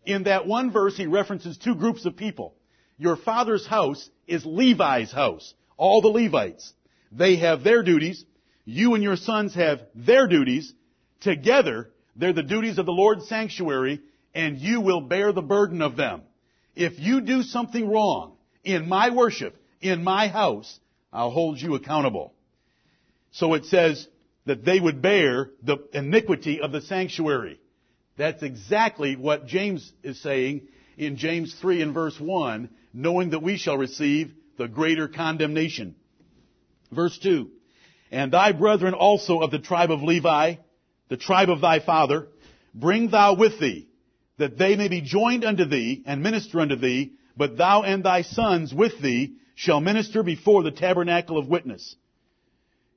[0.06, 2.56] In that one verse, he references two groups of people.
[2.98, 5.54] Your father's house is Levi's house.
[5.78, 6.74] All the Levites.
[7.12, 8.26] They have their duties.
[8.66, 10.74] You and your sons have their duties.
[11.22, 14.02] Together, they're the duties of the Lord's sanctuary,
[14.34, 16.24] and you will bear the burden of them.
[16.76, 20.80] If you do something wrong in my worship, in my house,
[21.14, 22.34] I'll hold you accountable.
[23.32, 24.08] So it says
[24.46, 27.60] that they would bear the iniquity of the sanctuary.
[28.18, 33.58] That's exactly what James is saying in James 3 and verse 1, knowing that we
[33.58, 35.96] shall receive the greater condemnation.
[36.92, 37.50] Verse 2,
[38.12, 40.56] And thy brethren also of the tribe of Levi,
[41.10, 42.28] the tribe of thy father,
[42.74, 43.88] bring thou with thee,
[44.38, 48.22] that they may be joined unto thee and minister unto thee, but thou and thy
[48.22, 51.96] sons with thee shall minister before the tabernacle of witness.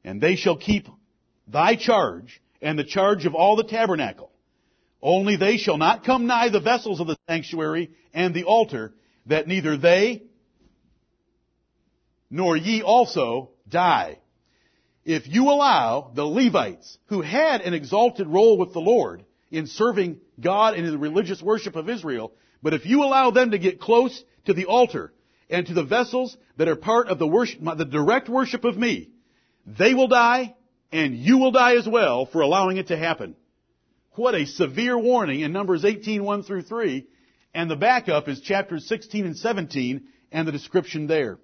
[0.04, 0.86] And they shall keep
[1.46, 4.30] thy charge and the charge of all the tabernacle.
[5.02, 8.92] Only they shall not come nigh the vessels of the sanctuary and the altar,
[9.26, 10.22] that neither they
[12.30, 14.18] nor ye also die.
[15.12, 20.20] If you allow the Levites, who had an exalted role with the Lord in serving
[20.38, 23.80] God and in the religious worship of Israel, but if you allow them to get
[23.80, 25.12] close to the altar
[25.50, 29.10] and to the vessels that are part of the worship, the direct worship of me,
[29.66, 30.54] they will die
[30.92, 33.34] and you will die as well for allowing it to happen.
[34.12, 37.04] What a severe warning in Numbers 18, 1 through 3.
[37.52, 41.38] And the backup is chapters 16 and 17 and the description there.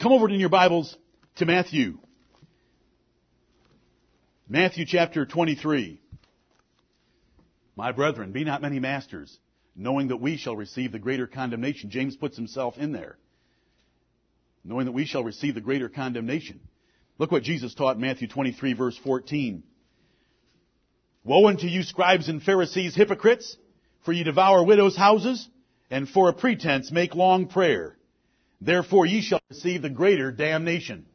[0.00, 0.96] Come over to your Bibles
[1.36, 1.98] to Matthew.
[4.48, 5.98] Matthew chapter 23.
[7.74, 9.38] My brethren, be not many masters,
[9.74, 11.88] knowing that we shall receive the greater condemnation.
[11.88, 13.16] James puts himself in there.
[14.62, 16.60] Knowing that we shall receive the greater condemnation.
[17.18, 19.62] Look what Jesus taught in Matthew 23 verse 14.
[21.24, 23.56] Woe unto you scribes and Pharisees, hypocrites,
[24.04, 25.48] for ye devour widows' houses,
[25.90, 27.96] and for a pretense make long prayer.
[28.60, 31.06] Therefore ye shall receive the greater damnation.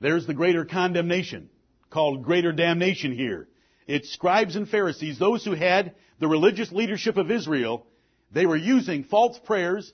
[0.00, 1.50] There's the greater condemnation,
[1.90, 3.48] called greater damnation here.
[3.86, 7.86] It's scribes and Pharisees, those who had the religious leadership of Israel,
[8.32, 9.92] they were using false prayers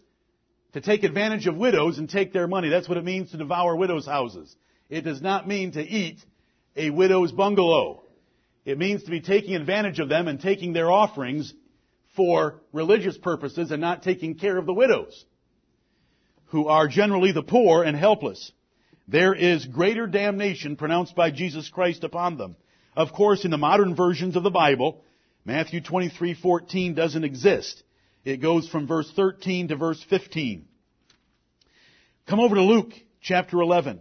[0.74, 2.68] to take advantage of widows and take their money.
[2.68, 4.54] That's what it means to devour widows' houses.
[4.90, 6.18] It does not mean to eat
[6.76, 8.02] a widow's bungalow.
[8.64, 11.54] It means to be taking advantage of them and taking their offerings
[12.14, 15.24] for religious purposes and not taking care of the widows,
[16.46, 18.52] who are generally the poor and helpless.
[19.08, 22.56] There is greater damnation pronounced by Jesus Christ upon them.
[22.96, 25.04] Of course, in the modern versions of the Bible,
[25.44, 27.84] Matthew 23:14 doesn't exist.
[28.24, 30.66] It goes from verse 13 to verse 15.
[32.26, 34.00] Come over to Luke chapter 11.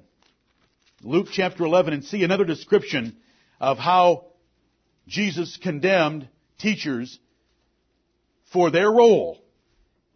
[1.04, 3.18] Luke chapter 11 and see another description
[3.60, 4.26] of how
[5.08, 7.20] Jesus condemned teachers
[8.52, 9.38] for their role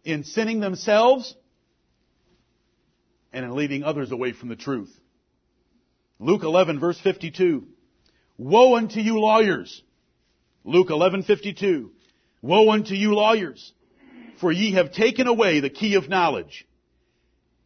[0.04, 1.36] in sinning themselves
[3.32, 4.94] and in leading others away from the truth.
[6.18, 7.66] Luke 11 verse 52.
[8.38, 9.82] Woe unto you lawyers.
[10.64, 11.90] Luke 11:52.
[12.42, 13.72] Woe unto you lawyers,
[14.38, 16.66] for ye have taken away the key of knowledge.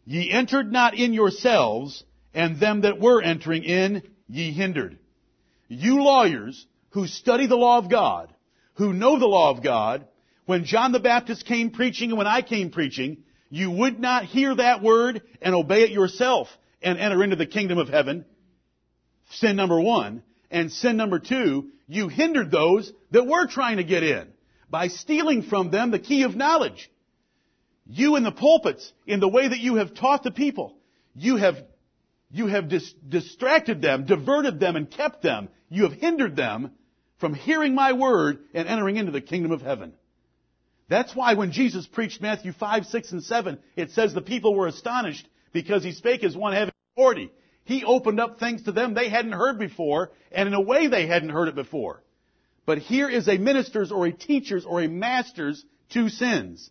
[0.05, 4.99] Ye entered not in yourselves, and them that were entering in ye hindered.
[5.69, 8.33] You lawyers who study the law of God,
[8.75, 10.07] who know the law of God,
[10.47, 13.19] when John the Baptist came preaching and when I came preaching,
[13.55, 16.49] you would not hear that word and obey it yourself
[16.83, 18.25] and enter into the kingdom of heaven.
[19.31, 20.25] Sin number one.
[20.51, 24.27] And sin number two, you hindered those that were trying to get in
[24.69, 26.91] by stealing from them the key of knowledge.
[27.87, 30.77] You in the pulpits, in the way that you have taught the people,
[31.15, 31.57] you have,
[32.33, 35.49] you have dis- distracted them, diverted them, and kept them.
[35.69, 36.73] You have hindered them
[37.19, 39.95] from hearing my word and entering into the kingdom of heaven.
[40.89, 44.67] That's why when Jesus preached Matthew 5, 6, and 7, it says the people were
[44.67, 47.33] astonished because he spake as one having authority.
[47.65, 51.07] He opened up things to them they hadn't heard before, and in a way they
[51.07, 52.03] hadn't heard it before.
[52.67, 56.71] But here is a minister's or a teacher's or a master's two sins.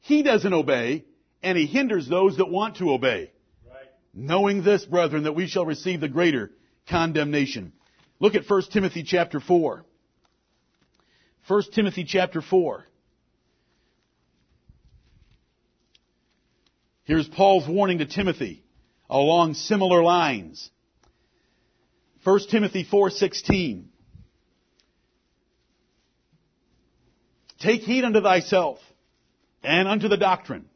[0.00, 1.04] He doesn't obey,
[1.42, 3.32] and he hinders those that want to obey.
[3.66, 3.86] Right.
[4.14, 6.50] Knowing this, brethren, that we shall receive the greater
[6.88, 7.72] condemnation.
[8.20, 9.84] Look at 1 Timothy chapter 4.
[11.46, 12.84] 1 Timothy chapter 4.
[17.08, 18.62] Here's Paul's warning to Timothy
[19.08, 20.70] along similar lines.
[22.22, 23.86] 1 Timothy 4:16
[27.60, 28.78] Take heed unto thyself
[29.62, 30.68] and unto the doctrine.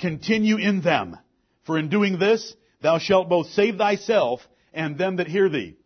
[0.00, 1.16] Continue in them,
[1.62, 4.44] for in doing this thou shalt both save thyself
[4.74, 5.76] and them that hear thee.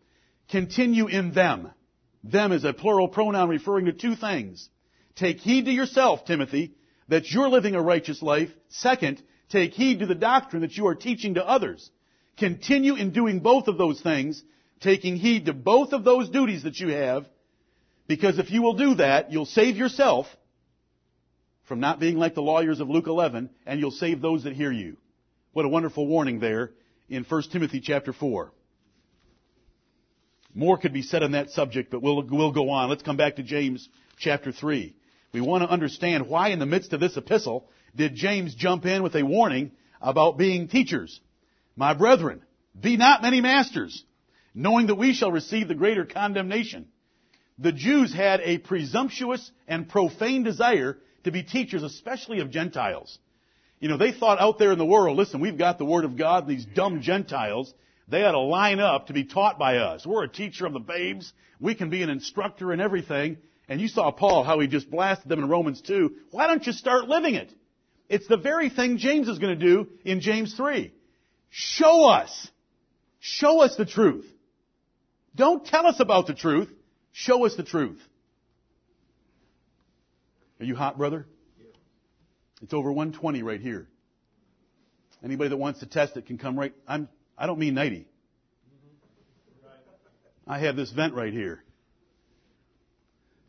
[0.49, 1.69] Continue in them.
[2.23, 4.71] Them is a plural pronoun referring to two things.
[5.15, 6.73] Take heed to yourself, Timothy,
[7.09, 8.49] that you're living a righteous life.
[8.69, 11.89] Second, take heed to the doctrine that you are teaching to others.
[12.37, 14.43] Continue in doing both of those things,
[14.81, 17.25] taking heed to both of those duties that you have,
[18.07, 20.27] because if you will do that, you'll save yourself
[21.67, 24.71] from not being like the lawyers of Luke 11, and you'll save those that hear
[24.71, 24.97] you.
[25.51, 26.71] What a wonderful warning there
[27.09, 28.51] in 1 Timothy chapter 4.
[30.53, 32.89] More could be said on that subject, but we'll, we'll go on.
[32.89, 33.87] Let's come back to James
[34.17, 34.95] chapter 3.
[35.33, 39.03] We want to understand why in the midst of this epistle did James jump in
[39.03, 39.71] with a warning
[40.01, 41.19] about being teachers.
[41.75, 42.41] My brethren,
[42.79, 44.03] be not many masters,
[44.53, 46.87] knowing that we shall receive the greater condemnation.
[47.59, 53.17] The Jews had a presumptuous and profane desire to be teachers, especially of Gentiles.
[53.79, 56.17] You know, they thought out there in the world, listen, we've got the Word of
[56.17, 57.73] God, these dumb Gentiles,
[58.07, 60.05] they ought to line up to be taught by us.
[60.05, 61.33] We're a teacher of the babes.
[61.59, 63.37] We can be an instructor in everything.
[63.67, 66.15] And you saw Paul, how he just blasted them in Romans 2.
[66.31, 67.53] Why don't you start living it?
[68.09, 70.93] It's the very thing James is going to do in James 3.
[71.49, 72.49] Show us.
[73.19, 74.25] Show us the truth.
[75.35, 76.69] Don't tell us about the truth.
[77.11, 77.99] Show us the truth.
[80.59, 81.25] Are you hot, brother?
[82.61, 83.87] It's over 120 right here.
[85.23, 86.73] Anybody that wants to test it can come right.
[86.87, 87.97] I'm, I don't mean 90.
[87.97, 88.05] Mm-hmm.
[90.47, 91.63] I have this vent right here.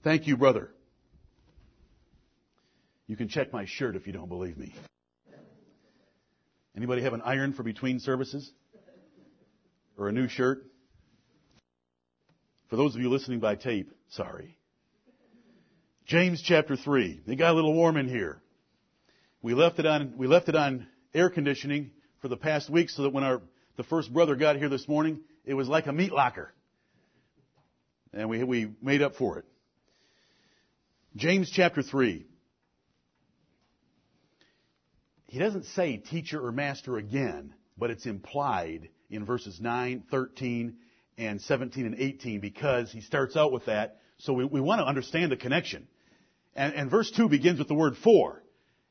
[0.04, 0.70] Thank you, brother.
[3.09, 4.74] You can check my shirt if you don't believe me.
[6.76, 8.52] Anybody have an iron for between services?
[9.96, 10.64] Or a new shirt?
[12.68, 14.59] For those of you listening by tape, sorry.
[16.06, 17.22] James chapter 3.
[17.26, 18.40] It got a little warm in here.
[19.40, 21.90] We left it on, we left it on air conditioning
[22.20, 23.40] for the past week so that when our,
[23.76, 26.52] the first brother got here this morning, it was like a meat locker.
[28.12, 29.46] And we, we made up for it.
[31.16, 32.26] James chapter 3.
[35.29, 40.76] He doesn't say teacher or master again, but it's implied in verses 9, 13,
[41.18, 44.01] and 17 and 18 because he starts out with that.
[44.18, 45.87] So we, we want to understand the connection.
[46.55, 48.43] And, and verse 2 begins with the word for.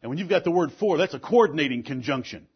[0.01, 2.47] And when you've got the word for, that's a coordinating conjunction.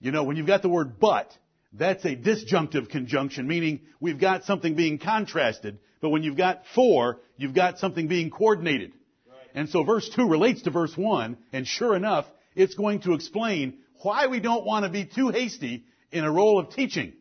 [0.00, 1.36] You know, when you've got the word but,
[1.72, 5.78] that's a disjunctive conjunction, meaning we've got something being contrasted.
[6.00, 8.92] But when you've got for, you've got something being coordinated.
[9.26, 9.36] Right.
[9.54, 13.78] And so verse 2 relates to verse 1, and sure enough, it's going to explain
[14.02, 17.12] why we don't want to be too hasty in a role of teaching.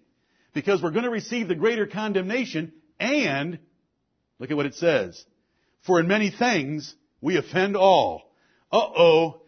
[0.54, 3.58] Because we're going to receive the greater condemnation, and,
[4.38, 5.24] look at what it says,
[5.86, 8.32] for in many things we offend all.
[8.72, 9.42] Uh-oh.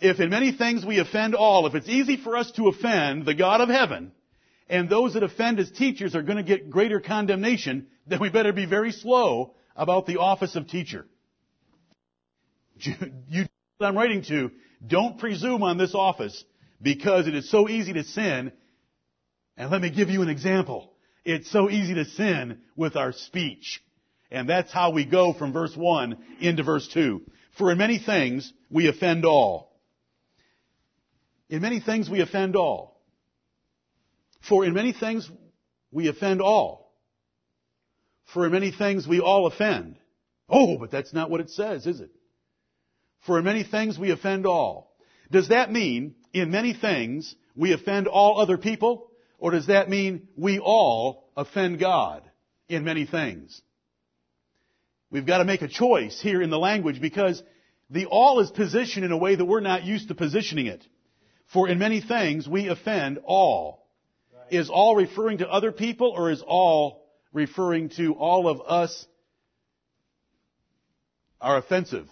[0.00, 3.34] If in many things we offend all, if it's easy for us to offend the
[3.34, 4.12] God of heaven,
[4.68, 8.52] and those that offend as teachers are going to get greater condemnation, then we better
[8.52, 11.06] be very slow about the office of teacher.
[13.28, 13.46] You,
[13.80, 14.50] I'm writing to,
[14.86, 16.44] don't presume on this office
[16.80, 18.52] because it is so easy to sin.
[19.56, 20.92] And let me give you an example.
[21.24, 23.82] It's so easy to sin with our speech.
[24.30, 27.22] And that's how we go from verse 1 into verse 2.
[27.56, 29.72] For in many things we offend all.
[31.48, 33.00] In many things we offend all.
[34.48, 35.30] For in many things
[35.92, 36.92] we offend all.
[38.32, 39.96] For in many things we all offend.
[40.48, 42.10] Oh, but that's not what it says, is it?
[43.26, 44.94] For in many things we offend all.
[45.30, 49.10] Does that mean in many things we offend all other people?
[49.38, 52.22] Or does that mean we all offend God
[52.68, 53.60] in many things?
[55.10, 57.42] We've got to make a choice here in the language because
[57.90, 60.84] the all is positioned in a way that we're not used to positioning it.
[61.52, 63.86] For in many things we offend all.
[64.50, 69.06] Is all referring to other people or is all referring to all of us
[71.40, 72.06] are offensive?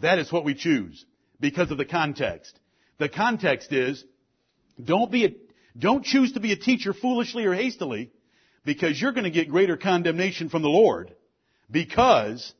[0.00, 1.04] That is what we choose
[1.40, 2.58] because of the context.
[2.98, 4.04] The context is
[4.82, 5.30] don't be a,
[5.78, 8.10] don't choose to be a teacher foolishly or hastily
[8.64, 11.14] because you're going to get greater condemnation from the Lord
[11.70, 12.52] because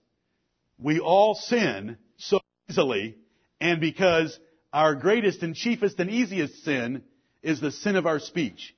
[0.78, 3.16] we all sin so easily
[3.60, 4.38] and because
[4.72, 7.02] our greatest and chiefest and easiest sin
[7.42, 8.74] is the sin of our speech.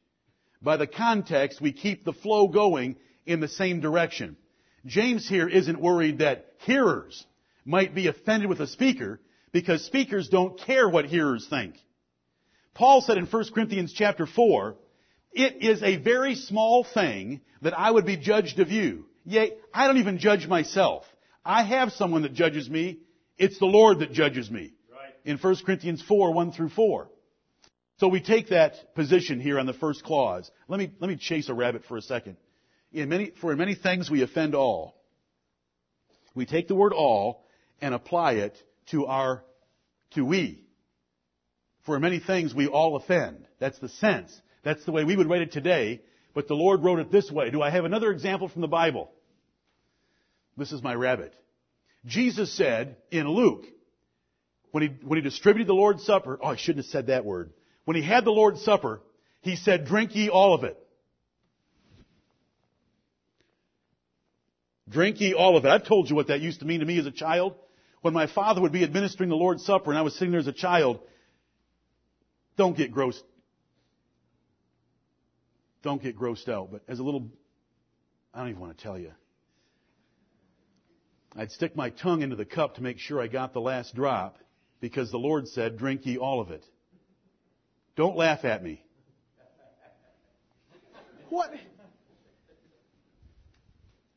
[0.60, 2.96] By the context, we keep the flow going
[3.26, 4.36] in the same direction.
[4.86, 7.24] James here isn't worried that hearers
[7.64, 9.20] might be offended with a speaker
[9.52, 11.76] because speakers don't care what hearers think.
[12.74, 14.76] Paul said in 1 Corinthians chapter 4,
[15.32, 19.06] it is a very small thing that I would be judged of you.
[19.24, 21.04] Yea, I don't even judge myself.
[21.44, 22.98] I have someone that judges me.
[23.38, 24.74] It's the Lord that judges me.
[24.92, 25.14] Right.
[25.24, 27.08] In 1 Corinthians 4, 1 through 4.
[27.98, 30.50] So we take that position here on the first clause.
[30.68, 32.36] Let me, let me chase a rabbit for a second.
[32.92, 34.96] In many, for in many things we offend all.
[36.34, 37.43] We take the word all
[37.80, 38.56] and apply it
[38.90, 39.44] to our,
[40.12, 40.64] to we.
[41.84, 43.46] For many things we all offend.
[43.58, 44.40] That's the sense.
[44.62, 46.00] That's the way we would write it today
[46.34, 47.50] but the Lord wrote it this way.
[47.50, 49.10] Do I have another example from the Bible?
[50.56, 51.34] This is my rabbit.
[52.04, 53.64] Jesus said in Luke,
[54.72, 57.52] when he, when he distributed the Lord's Supper, oh, I shouldn't have said that word.
[57.84, 59.00] when he had the Lord's Supper,
[59.40, 60.76] he said, drink ye all of it.
[64.88, 65.68] Drink ye all of it.
[65.68, 67.54] I've told you what that used to mean to me as a child.
[68.04, 70.46] When my father would be administering the Lord's Supper and I was sitting there as
[70.46, 71.00] a child,
[72.54, 73.22] don't get grossed.
[75.82, 76.70] Don't get grossed out.
[76.70, 77.30] But as a little,
[78.34, 79.12] I don't even want to tell you.
[81.34, 84.36] I'd stick my tongue into the cup to make sure I got the last drop
[84.80, 86.62] because the Lord said, drink ye all of it.
[87.96, 88.84] Don't laugh at me.
[91.30, 91.54] What?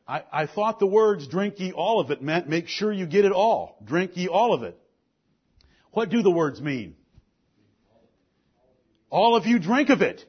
[0.08, 3.26] I, I thought the words drink ye all of it meant make sure you get
[3.26, 3.78] it all.
[3.84, 4.78] Drink ye all of it.
[5.92, 6.96] What do the words mean?
[9.10, 10.24] All of you drink of it.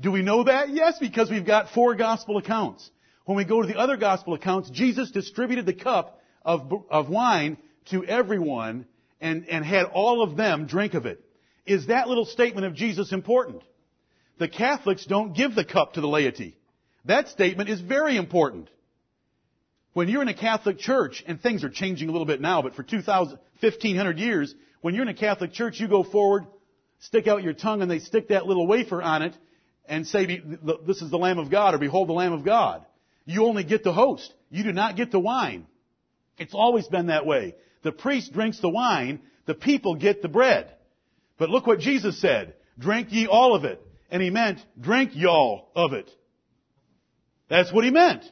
[0.00, 0.68] Do we know that?
[0.68, 2.88] Yes, because we've got four gospel accounts.
[3.24, 7.58] When we go to the other gospel accounts, Jesus distributed the cup of, of wine
[7.90, 8.86] to everyone
[9.20, 11.22] and, and had all of them drink of it.
[11.66, 13.62] Is that little statement of Jesus important?
[14.38, 16.56] The Catholics don't give the cup to the laity.
[17.04, 18.70] That statement is very important.
[19.92, 22.74] When you're in a Catholic church, and things are changing a little bit now, but
[22.74, 26.46] for 2,000, 1,500 years, when you're in a Catholic church, you go forward,
[27.00, 29.36] stick out your tongue, and they stick that little wafer on it,
[29.86, 30.40] and say,
[30.86, 32.84] this is the Lamb of God, or behold the Lamb of God.
[33.24, 34.32] You only get the host.
[34.50, 35.66] You do not get the wine.
[36.38, 37.54] It's always been that way.
[37.82, 40.72] The priest drinks the wine, the people get the bread.
[41.38, 42.54] But look what Jesus said.
[42.78, 43.82] Drink ye all of it.
[44.10, 46.10] And he meant, drink y'all of it.
[47.48, 48.24] That's what he meant.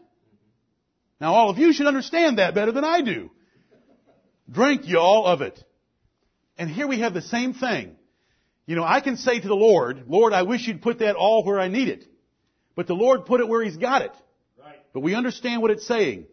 [1.21, 3.31] Now all of you should understand that better than I do.
[4.51, 5.63] Drink y'all of it.
[6.59, 7.97] And here we have the same thing.
[8.67, 11.45] You know, I can say to the Lord, Lord, I wish you'd put that all
[11.45, 12.05] where I need it.
[12.75, 14.13] But the Lord put it where He's got it.
[14.59, 14.77] Right.
[14.93, 16.27] But we understand what it's saying.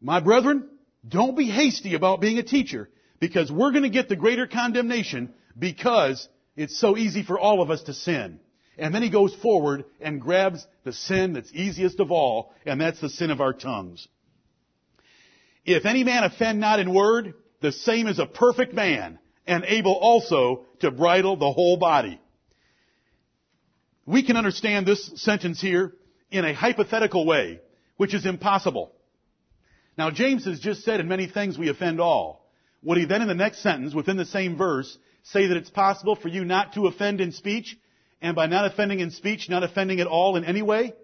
[0.00, 0.68] My brethren,
[1.06, 2.88] don't be hasty about being a teacher
[3.20, 7.70] because we're going to get the greater condemnation because it's so easy for all of
[7.70, 8.40] us to sin.
[8.78, 13.00] And then he goes forward and grabs the sin that's easiest of all, and that's
[13.00, 14.08] the sin of our tongues.
[15.64, 19.94] If any man offend not in word, the same is a perfect man, and able
[19.94, 22.20] also to bridle the whole body.
[24.06, 25.94] We can understand this sentence here
[26.30, 27.60] in a hypothetical way,
[27.96, 28.92] which is impossible.
[29.96, 32.50] Now James has just said in many things we offend all.
[32.82, 36.16] Would he then in the next sentence, within the same verse, say that it's possible
[36.16, 37.78] for you not to offend in speech?
[38.24, 40.94] And by not offending in speech, not offending at all in any way?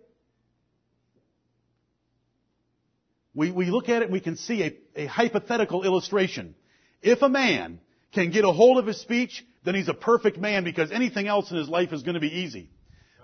[3.35, 6.55] We, we look at it and we can see a, a hypothetical illustration.
[7.03, 7.81] If a man
[8.14, 11.51] can get a hold of his speech, then he's a perfect man because anything else
[11.51, 12.71] in his life is going to be easy.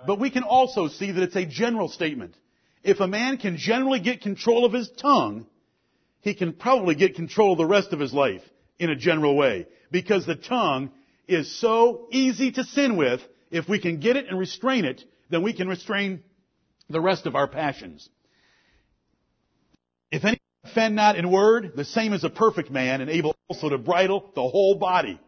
[0.07, 2.36] But we can also see that it's a general statement.
[2.84, 5.47] If a man can generally get control of his tongue,
[6.20, 8.42] he can probably get control of the rest of his life
[8.78, 9.66] in a general way.
[9.90, 10.90] Because the tongue
[11.26, 15.42] is so easy to sin with if we can get it and restrain it, then
[15.42, 16.22] we can restrain
[16.88, 18.09] the rest of our passions.
[20.11, 23.68] If any offend not in word, the same as a perfect man and able also
[23.68, 25.20] to bridle the whole body.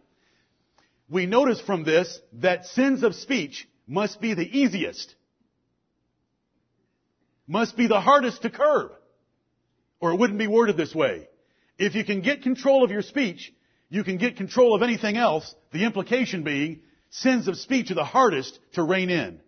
[1.09, 5.15] We notice from this that sins of speech must be the easiest,
[7.47, 8.93] must be the hardest to curb,
[10.01, 11.29] or it wouldn't be worded this way.
[11.79, 13.53] If you can get control of your speech,
[13.89, 16.81] you can get control of anything else, the implication being
[17.11, 19.41] sins of speech are the hardest to rein in.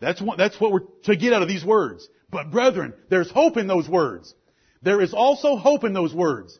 [0.00, 2.08] That's what, that's what we're to get out of these words.
[2.30, 4.34] But brethren, there's hope in those words.
[4.82, 6.58] There is also hope in those words.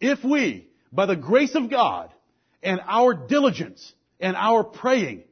[0.00, 2.12] If we, by the grace of God
[2.62, 5.24] and our diligence and our praying,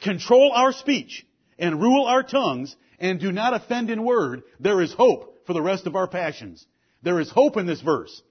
[0.00, 1.26] control our speech
[1.58, 5.62] and rule our tongues and do not offend in word, there is hope for the
[5.62, 6.64] rest of our passions.
[7.02, 8.22] There is hope in this verse.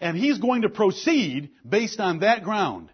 [0.00, 2.90] And he's going to proceed based on that ground.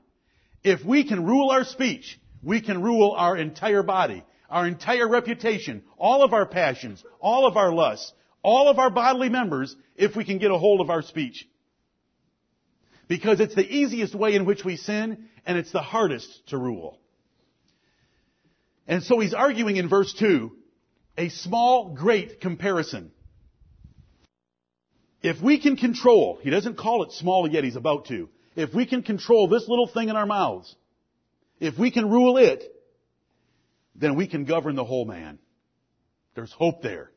[0.64, 5.84] If we can rule our speech, we can rule our entire body, our entire reputation,
[5.96, 10.24] all of our passions, all of our lusts, all of our bodily members, if we
[10.24, 11.48] can get a hold of our speech.
[13.09, 16.98] Because it's the easiest way in which we sin, and it's the hardest to rule.
[18.88, 20.52] And so he's arguing in verse 2,
[21.18, 23.12] a small, great comparison.
[25.26, 28.28] If we can control, he doesn't call it small yet, he's about to.
[28.54, 30.72] If we can control this little thing in our mouths,
[31.58, 32.62] if we can rule it,
[33.96, 35.40] then we can govern the whole man.
[36.36, 37.10] There's hope there.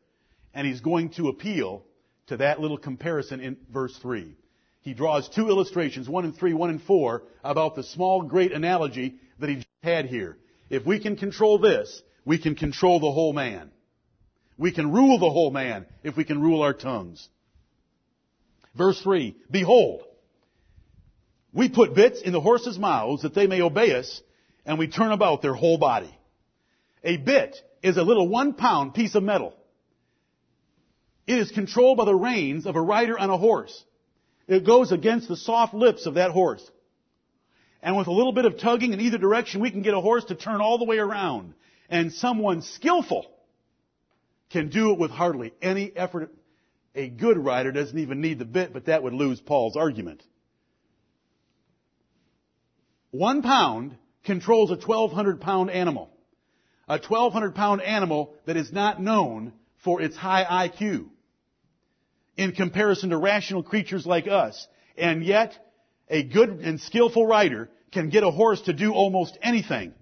[0.56, 1.84] And he's going to appeal
[2.30, 4.36] to that little comparison in verse 3.
[4.82, 9.18] He draws two illustrations, one in 3, one in 4, about the small, great analogy
[9.38, 10.40] that he had here.
[10.72, 13.70] If we can control this, we can control the whole man.
[14.58, 17.30] We can rule the whole man if we can rule our tongues.
[18.80, 20.04] Verse 3, Behold,
[21.52, 24.22] We put bits in the horses' mouths that they may obey us,
[24.66, 26.18] and we turn about their whole body.
[27.04, 29.54] A bit is a little one pound piece of metal.
[31.28, 33.84] It is controlled by the reins of a rider on a horse.
[34.48, 36.66] It goes against the soft lips of that horse.
[37.84, 40.24] And with a little bit of tugging in either direction, we can get a horse
[40.26, 41.54] to turn all the way around.
[41.90, 43.30] And someone skillful
[44.52, 46.34] can do it with hardly any effort.
[46.96, 50.24] A good rider doesn't even need the bit, but that would lose Paul's argument.
[53.12, 56.12] One pound controls a 1200 pound animal.
[56.88, 61.10] A 1200 pound animal that is not known for its high IQ
[62.36, 64.68] in comparison to rational creatures like us.
[64.98, 65.58] And yet,
[66.10, 69.94] a good and skillful rider can get a horse to do almost anything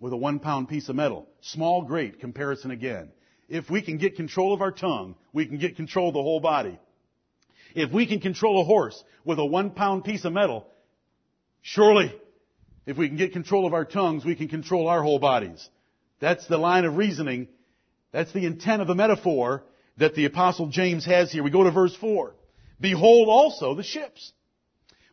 [0.00, 1.28] with a one pound piece of metal.
[1.40, 3.10] Small, great comparison again.
[3.48, 6.40] If we can get control of our tongue, we can get control of the whole
[6.40, 6.78] body.
[7.74, 10.66] If we can control a horse with a one pound piece of metal,
[11.60, 12.14] surely,
[12.86, 15.68] if we can get control of our tongues, we can control our whole bodies.
[16.20, 17.48] That's the line of reasoning.
[18.12, 19.64] That's the intent of the metaphor
[19.98, 21.42] that the apostle James has here.
[21.42, 22.34] We go to verse 4.
[22.80, 24.32] Behold also the ships,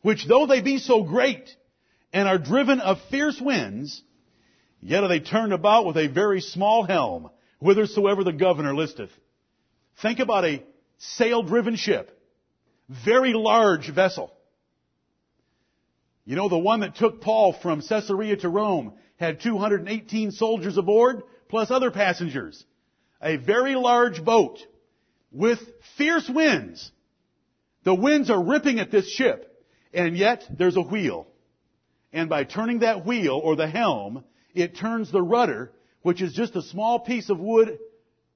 [0.02, 1.50] which though they be so great
[2.14, 4.02] and are driven of fierce winds,
[4.82, 7.30] yet are they turned about with a very small helm,
[7.62, 9.12] whithersoever the governor listeth.
[10.02, 10.64] Think about a
[10.98, 12.20] sail-driven ship,
[13.06, 14.34] very large vessel.
[16.26, 21.24] You know, the one that took Paul from Caesarea to Rome had 218 soldiers aboard,
[21.50, 22.64] plus other passengers.
[23.22, 24.60] A very large boat
[25.32, 25.60] with
[25.98, 26.92] fierce winds.
[27.84, 31.28] The winds are ripping at this ship, and yet there's a wheel.
[32.14, 36.56] And by turning that wheel, or the helm, it turns the rudder, which is just
[36.56, 37.78] a small piece of wood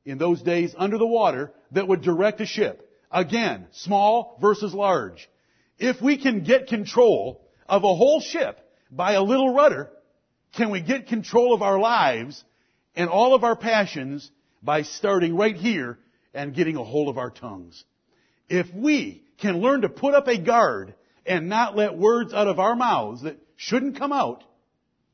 [0.05, 2.89] in those days under the water that would direct a ship.
[3.11, 5.29] Again, small versus large.
[5.77, 8.59] If we can get control of a whole ship
[8.91, 9.89] by a little rudder,
[10.55, 12.43] can we get control of our lives
[12.95, 14.29] and all of our passions
[14.61, 15.97] by starting right here
[16.33, 17.83] and getting a hold of our tongues?
[18.47, 20.93] If we can learn to put up a guard
[21.25, 24.43] and not let words out of our mouths that shouldn't come out,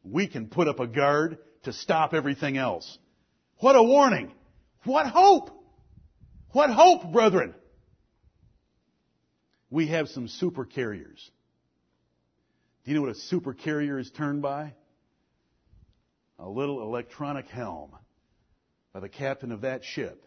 [0.04, 2.98] we can put up a guard to stop everything else.
[3.58, 4.32] What a warning!
[4.84, 5.52] What hope!
[6.52, 7.54] What hope, brethren!
[9.70, 11.32] We have some super carriers.
[12.84, 14.74] Do you know what a super carrier is turned by?
[16.40, 17.96] A little electronic helm
[18.92, 20.26] by the captain of that ship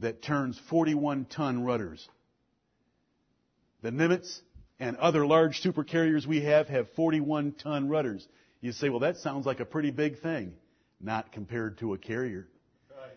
[0.00, 2.06] that turns 41 ton rudders.
[3.82, 4.40] The Nimitz
[4.78, 8.26] and other large super carriers we have have 41 ton rudders.
[8.66, 10.52] You say, well, that sounds like a pretty big thing.
[11.00, 12.48] Not compared to a carrier.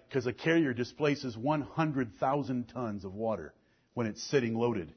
[0.07, 3.55] Because a carrier displaces 100,000 tons of water
[3.95, 4.93] when it's sitting loaded.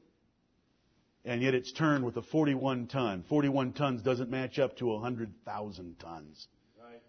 [1.25, 3.25] And yet it's turned with a 41 ton.
[3.31, 6.47] 41 tons doesn't match up to 100,000 tons.
[6.79, 7.01] Right.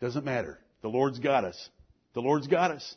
[0.00, 0.60] Doesn't matter.
[0.82, 1.70] The Lord's got us.
[2.14, 2.96] The Lord's got us.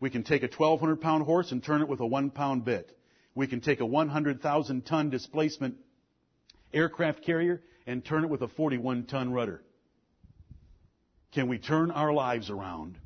[0.00, 2.94] We can take a 1,200 pound horse and turn it with a one pound bit.
[3.34, 5.76] We can take a 100,000 ton displacement
[6.74, 9.62] aircraft carrier and turn it with a 41 ton rudder.
[11.32, 12.98] Can we turn our lives around?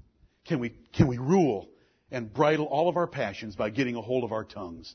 [0.44, 1.68] Can we, can we rule
[2.10, 4.92] and bridle all of our passions by getting a hold of our tongues?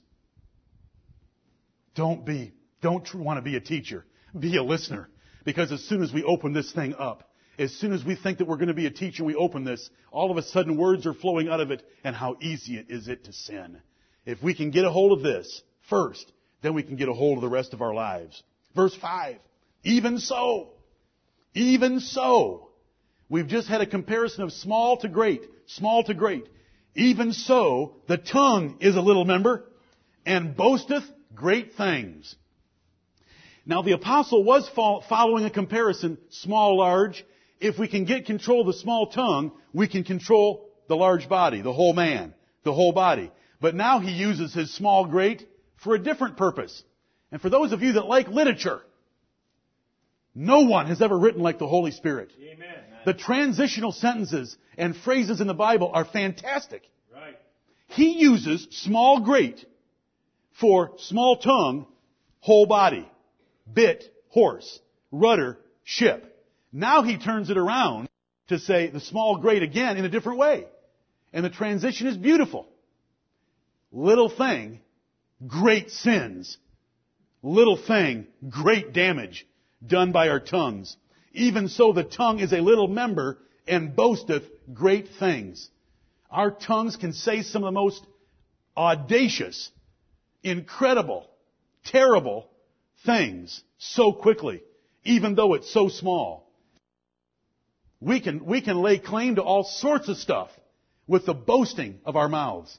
[1.95, 4.05] Don't be, don't want to be a teacher.
[4.37, 5.09] Be a listener.
[5.45, 8.45] Because as soon as we open this thing up, as soon as we think that
[8.45, 11.13] we're going to be a teacher we open this, all of a sudden words are
[11.13, 13.79] flowing out of it and how easy it is it to sin.
[14.25, 16.29] If we can get a hold of this first,
[16.61, 18.43] then we can get a hold of the rest of our lives.
[18.75, 19.37] Verse 5.
[19.83, 20.69] Even so.
[21.53, 22.69] Even so.
[23.29, 25.41] We've just had a comparison of small to great.
[25.67, 26.45] Small to great.
[26.95, 29.65] Even so, the tongue is a little member
[30.25, 31.03] and boasteth
[31.35, 32.35] great things.
[33.65, 37.25] Now the apostle was following a comparison, small, large,
[37.59, 41.61] if we can get control of the small tongue, we can control the large body,
[41.61, 43.31] the whole man, the whole body.
[43.59, 45.47] But now he uses his small great
[45.77, 46.83] for a different purpose.
[47.31, 48.81] And for those of you that like literature,
[50.37, 52.31] no one has ever written like the Holy Spirit.
[52.39, 52.75] Amen.
[53.05, 56.83] The transitional sentences and phrases in the Bible are fantastic.
[57.11, 57.35] Right.
[57.87, 59.65] He uses small great
[60.59, 61.87] for small tongue,
[62.39, 63.09] whole body,
[63.73, 64.79] bit, horse,
[65.11, 66.39] rudder, ship.
[66.71, 68.07] Now he turns it around
[68.49, 70.65] to say the small great again in a different way.
[71.33, 72.67] And the transition is beautiful.
[73.91, 74.81] Little thing,
[75.47, 76.59] great sins.
[77.41, 79.47] Little thing, great damage
[79.85, 80.95] done by our tongues.
[81.33, 85.69] Even so the tongue is a little member and boasteth great things.
[86.31, 88.05] Our tongues can say some of the most
[88.75, 89.71] audacious,
[90.43, 91.29] incredible,
[91.85, 92.49] terrible
[93.05, 94.61] things so quickly,
[95.03, 96.51] even though it's so small.
[97.99, 100.49] We can, we can lay claim to all sorts of stuff
[101.07, 102.77] with the boasting of our mouths.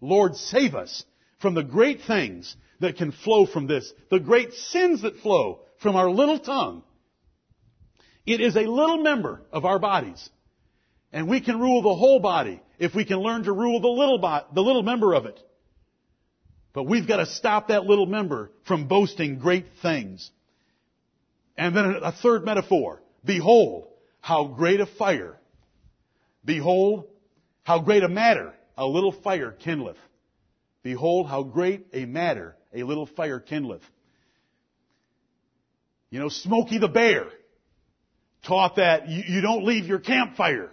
[0.00, 1.04] Lord, save us
[1.40, 5.96] from the great things that can flow from this, the great sins that flow from
[5.96, 6.82] our little tongue.
[8.26, 10.28] It is a little member of our bodies.
[11.12, 14.18] And we can rule the whole body if we can learn to rule the little,
[14.18, 15.40] bo- the little member of it.
[16.74, 20.30] But we've got to stop that little member from boasting great things.
[21.56, 23.02] And then a third metaphor.
[23.24, 23.88] Behold,
[24.20, 25.38] how great a fire.
[26.44, 27.06] Behold,
[27.64, 29.96] how great a matter a little fire kindleth.
[30.82, 33.82] Behold, how great a matter a little fire kindleth.
[36.10, 37.26] You know, Smokey the Bear
[38.44, 40.70] taught that you, you don't leave your campfire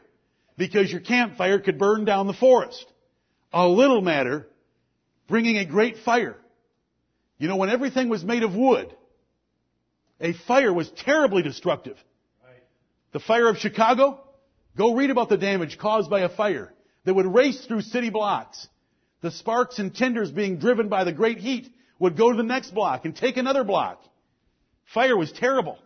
[0.58, 2.86] because your campfire could burn down the forest.
[3.52, 4.48] A little matter
[5.28, 6.38] bringing a great fire.
[7.38, 8.96] You know, when everything was made of wood,
[10.22, 11.98] a fire was terribly destructive.
[13.12, 14.22] The fire of Chicago,
[14.78, 16.74] go read about the damage caused by a fire
[17.06, 18.68] that would race through city blocks.
[19.22, 22.72] The sparks and tinders being driven by the great heat would go to the next
[22.72, 24.04] block and take another block.
[24.94, 25.78] Fire was terrible.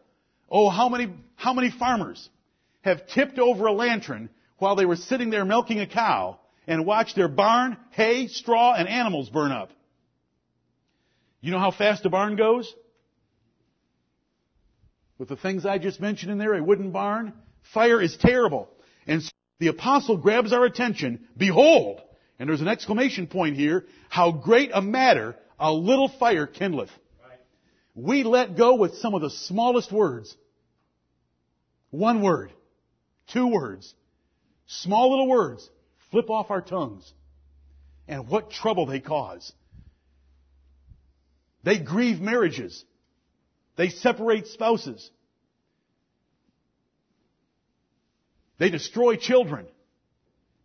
[0.49, 2.29] Oh, how many, how many farmers
[2.81, 7.15] have tipped over a lantern while they were sitting there milking a cow and watched
[7.15, 9.71] their barn, hay, straw, and animals burn up?
[11.41, 12.73] You know how fast a barn goes?
[15.17, 17.33] With the things I just mentioned in there, a wooden barn,
[17.73, 18.69] fire is terrible.
[19.07, 19.29] And so
[19.59, 21.27] the apostle grabs our attention.
[21.37, 22.01] Behold,
[22.39, 26.89] and there's an exclamation point here, how great a matter a little fire kindleth.
[28.01, 30.33] We let go with some of the smallest words.
[31.89, 32.53] One word.
[33.27, 33.93] Two words.
[34.67, 35.69] Small little words
[36.09, 37.11] flip off our tongues.
[38.07, 39.51] And what trouble they cause.
[41.63, 42.85] They grieve marriages.
[43.75, 45.11] They separate spouses.
[48.59, 49.67] They destroy children.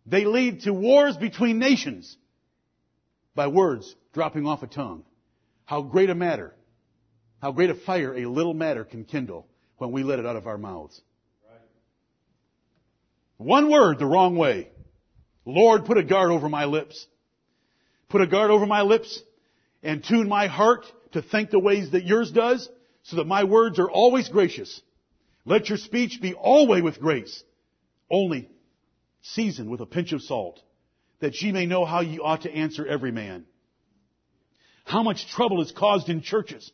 [0.05, 2.15] They lead to wars between nations
[3.35, 5.03] by words dropping off a tongue.
[5.65, 6.53] How great a matter,
[7.41, 10.47] how great a fire a little matter can kindle when we let it out of
[10.47, 10.99] our mouths.
[13.37, 14.69] One word the wrong way.
[15.45, 17.05] Lord, put a guard over my lips.
[18.09, 19.21] Put a guard over my lips
[19.83, 22.69] and tune my heart to think the ways that yours does
[23.03, 24.81] so that my words are always gracious.
[25.45, 27.43] Let your speech be always with grace,
[28.09, 28.49] only
[29.21, 30.59] seasoned with a pinch of salt,
[31.19, 33.45] that ye may know how ye ought to answer every man.
[34.85, 36.71] How much trouble is caused in churches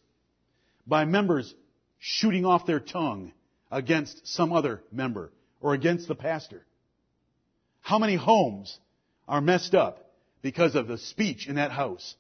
[0.88, 1.54] by members
[2.00, 3.32] shooting off their tongue
[3.72, 6.66] against some other member or against the pastor?
[7.82, 8.78] How many homes
[9.28, 10.12] are messed up
[10.42, 12.16] because of the speech in that house?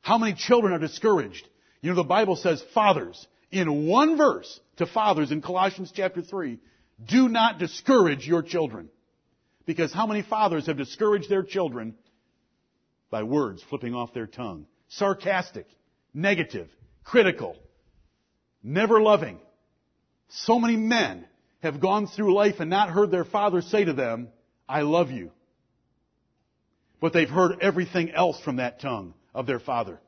[0.00, 1.46] How many children are discouraged?
[1.80, 6.58] You know, the Bible says fathers, in one verse to fathers in Colossians chapter 3,
[7.04, 8.88] do not discourage your children.
[9.66, 11.94] Because how many fathers have discouraged their children
[13.10, 14.66] by words flipping off their tongue?
[14.88, 15.66] Sarcastic,
[16.12, 16.68] negative,
[17.04, 17.56] critical,
[18.62, 19.38] never loving.
[20.28, 21.26] So many men
[21.62, 24.28] have gone through life and not heard their father say to them,
[24.68, 25.30] I love you.
[27.00, 30.00] But they've heard everything else from that tongue of their father.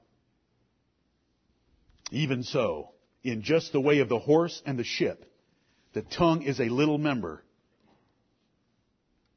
[2.10, 2.90] Even so,
[3.22, 5.30] in just the way of the horse and the ship,
[5.92, 7.44] the tongue is a little member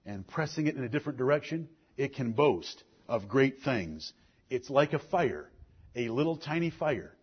[0.07, 4.13] and pressing it in a different direction, it can boast of great things.
[4.49, 5.51] It's like a fire,
[5.95, 7.13] a little tiny fire,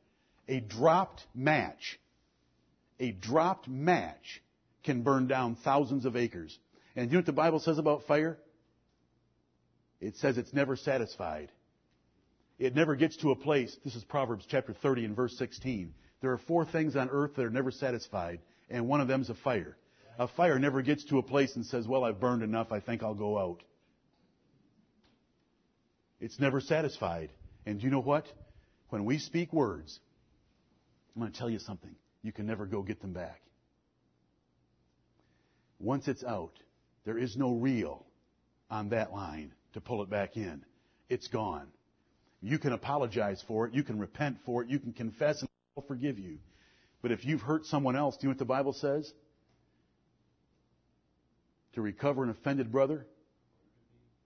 [0.48, 1.98] a dropped match.
[3.00, 4.42] A dropped match
[4.84, 6.56] can burn down thousands of acres.
[6.96, 8.38] And do you know what the Bible says about fire?
[10.00, 11.50] It says it's never satisfied.
[12.58, 13.76] It never gets to a place.
[13.84, 15.92] This is Proverbs chapter 30 and verse 16.
[16.20, 18.40] There are four things on earth that are never satisfied,
[18.70, 19.76] and one of them is a fire.
[20.18, 23.02] A fire never gets to a place and says, well, I've burned enough, I think
[23.02, 23.62] I'll go out.
[26.20, 27.30] It's never satisfied.
[27.66, 28.26] And do you know what?
[28.90, 29.98] When we speak words,
[31.14, 31.94] I'm going to tell you something.
[32.22, 33.40] You can never go get them back.
[35.78, 36.58] Once it's out,
[37.04, 38.04] there is no reel
[38.70, 40.64] on that line to pull it back in.
[41.08, 41.68] It's gone.
[42.40, 43.74] You can apologize for it.
[43.74, 44.68] You can repent for it.
[44.68, 46.38] You can confess and I'll forgive you.
[47.02, 49.12] But if you've hurt someone else, do you know what the Bible says?
[51.74, 53.06] to recover an offended brother?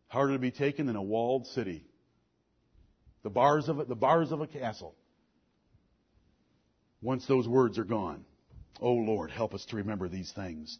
[0.08, 1.84] Harder to be taken than a walled city.
[3.22, 4.94] The bars of it, the bars of a castle.
[7.00, 8.24] Once those words are gone.
[8.80, 10.78] Oh Lord, help us to remember these things.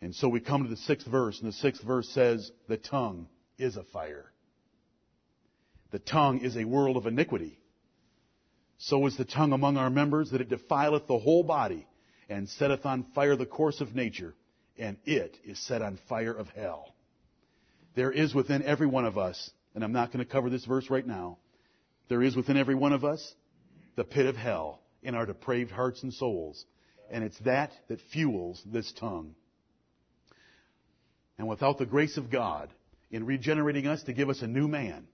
[0.00, 3.28] And so we come to the sixth verse, and the sixth verse says, the tongue
[3.58, 4.30] is a fire.
[5.92, 7.58] The tongue is a world of iniquity.
[8.78, 11.86] So is the tongue among our members that it defileth the whole body
[12.28, 14.34] and setteth on fire the course of nature,
[14.78, 16.94] and it is set on fire of hell.
[17.94, 20.90] There is within every one of us, and I'm not going to cover this verse
[20.90, 21.38] right now,
[22.08, 23.34] there is within every one of us
[23.96, 26.64] the pit of hell in our depraved hearts and souls.
[27.10, 29.34] And it's that that fuels this tongue.
[31.38, 32.70] And without the grace of God
[33.10, 35.06] in regenerating us to give us a new man,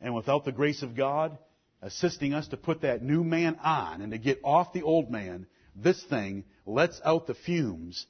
[0.00, 1.36] and without the grace of God
[1.82, 5.46] assisting us to put that new man on and to get off the old man,
[5.74, 8.06] this thing lets out the fumes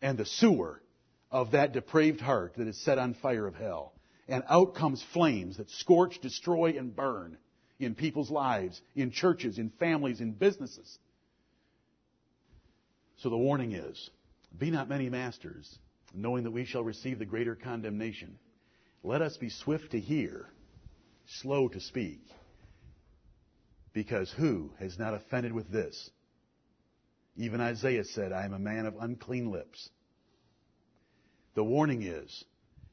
[0.00, 0.82] and the sewer
[1.30, 3.94] of that depraved heart that is set on fire of hell.
[4.28, 7.38] And out comes flames that scorch, destroy, and burn
[7.78, 10.98] in people's lives, in churches, in families, in businesses.
[13.18, 14.10] So the warning is,
[14.58, 15.78] be not many masters,
[16.14, 18.38] knowing that we shall receive the greater condemnation.
[19.02, 20.48] Let us be swift to hear,
[21.40, 22.20] slow to speak.
[23.92, 26.10] Because who has not offended with this?
[27.36, 29.88] Even Isaiah said, I am a man of unclean lips.
[31.54, 32.44] The warning is,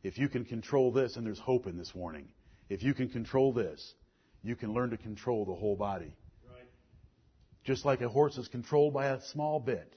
[0.04, 2.30] if you can control this, and there's hope in this warning,
[2.70, 3.94] if you can control this,
[4.44, 6.14] you can learn to control the whole body.
[6.50, 6.68] Right.
[7.64, 9.94] Just like a horse is controlled by a small bit,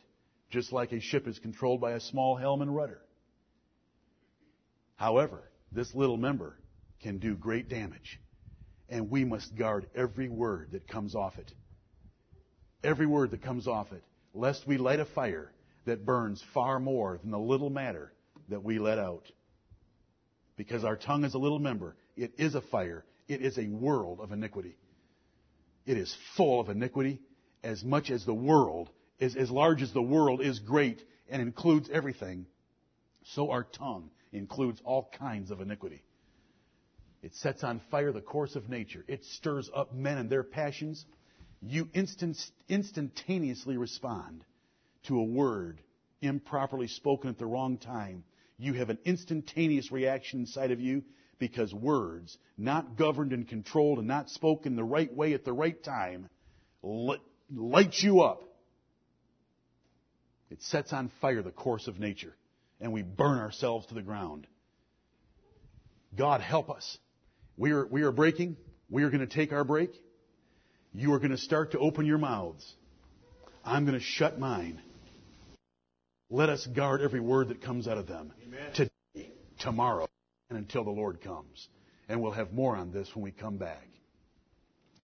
[0.51, 3.01] just like a ship is controlled by a small helm and rudder.
[4.97, 6.57] However, this little member
[7.01, 8.21] can do great damage,
[8.89, 11.53] and we must guard every word that comes off it.
[12.85, 14.03] Every word that comes off it,
[14.35, 15.53] lest we light a fire
[15.87, 18.13] that burns far more than the little matter
[18.49, 19.31] that we let out.
[20.57, 24.21] Because our tongue is a little member, it is a fire it is a world
[24.21, 24.77] of iniquity.
[25.87, 27.21] It is full of iniquity
[27.63, 31.89] as much as the world is as large as the world is great and includes
[31.93, 32.47] everything.
[33.25, 36.03] So our tongue includes all kinds of iniquity.
[37.23, 39.05] It sets on fire the course of nature.
[39.07, 41.05] It stirs up men and their passions.
[41.61, 42.37] You instant,
[42.69, 44.45] instantaneously respond
[45.05, 45.81] to a word
[46.21, 48.25] improperly spoken at the wrong time.
[48.59, 51.05] You have an instantaneous reaction inside of you
[51.43, 55.83] because words, not governed and controlled and not spoken the right way at the right
[55.83, 56.29] time,
[56.85, 58.45] light you up.
[60.53, 62.37] It sets on fire the course of nature,
[62.81, 64.47] and we burn ourselves to the ground.
[66.17, 66.97] God help us.
[67.57, 68.57] We are, we are breaking.
[68.89, 69.91] We are going to take our break.
[70.95, 72.73] You are going to start to open your mouths.
[73.65, 74.81] I'm going to shut mine.
[76.31, 78.33] Let us guard every word that comes out of them.
[78.47, 78.73] Amen.
[78.75, 80.07] Today, tomorrow
[80.53, 81.71] and until the Lord comes.
[82.11, 83.89] And we'll have more on this when we come back.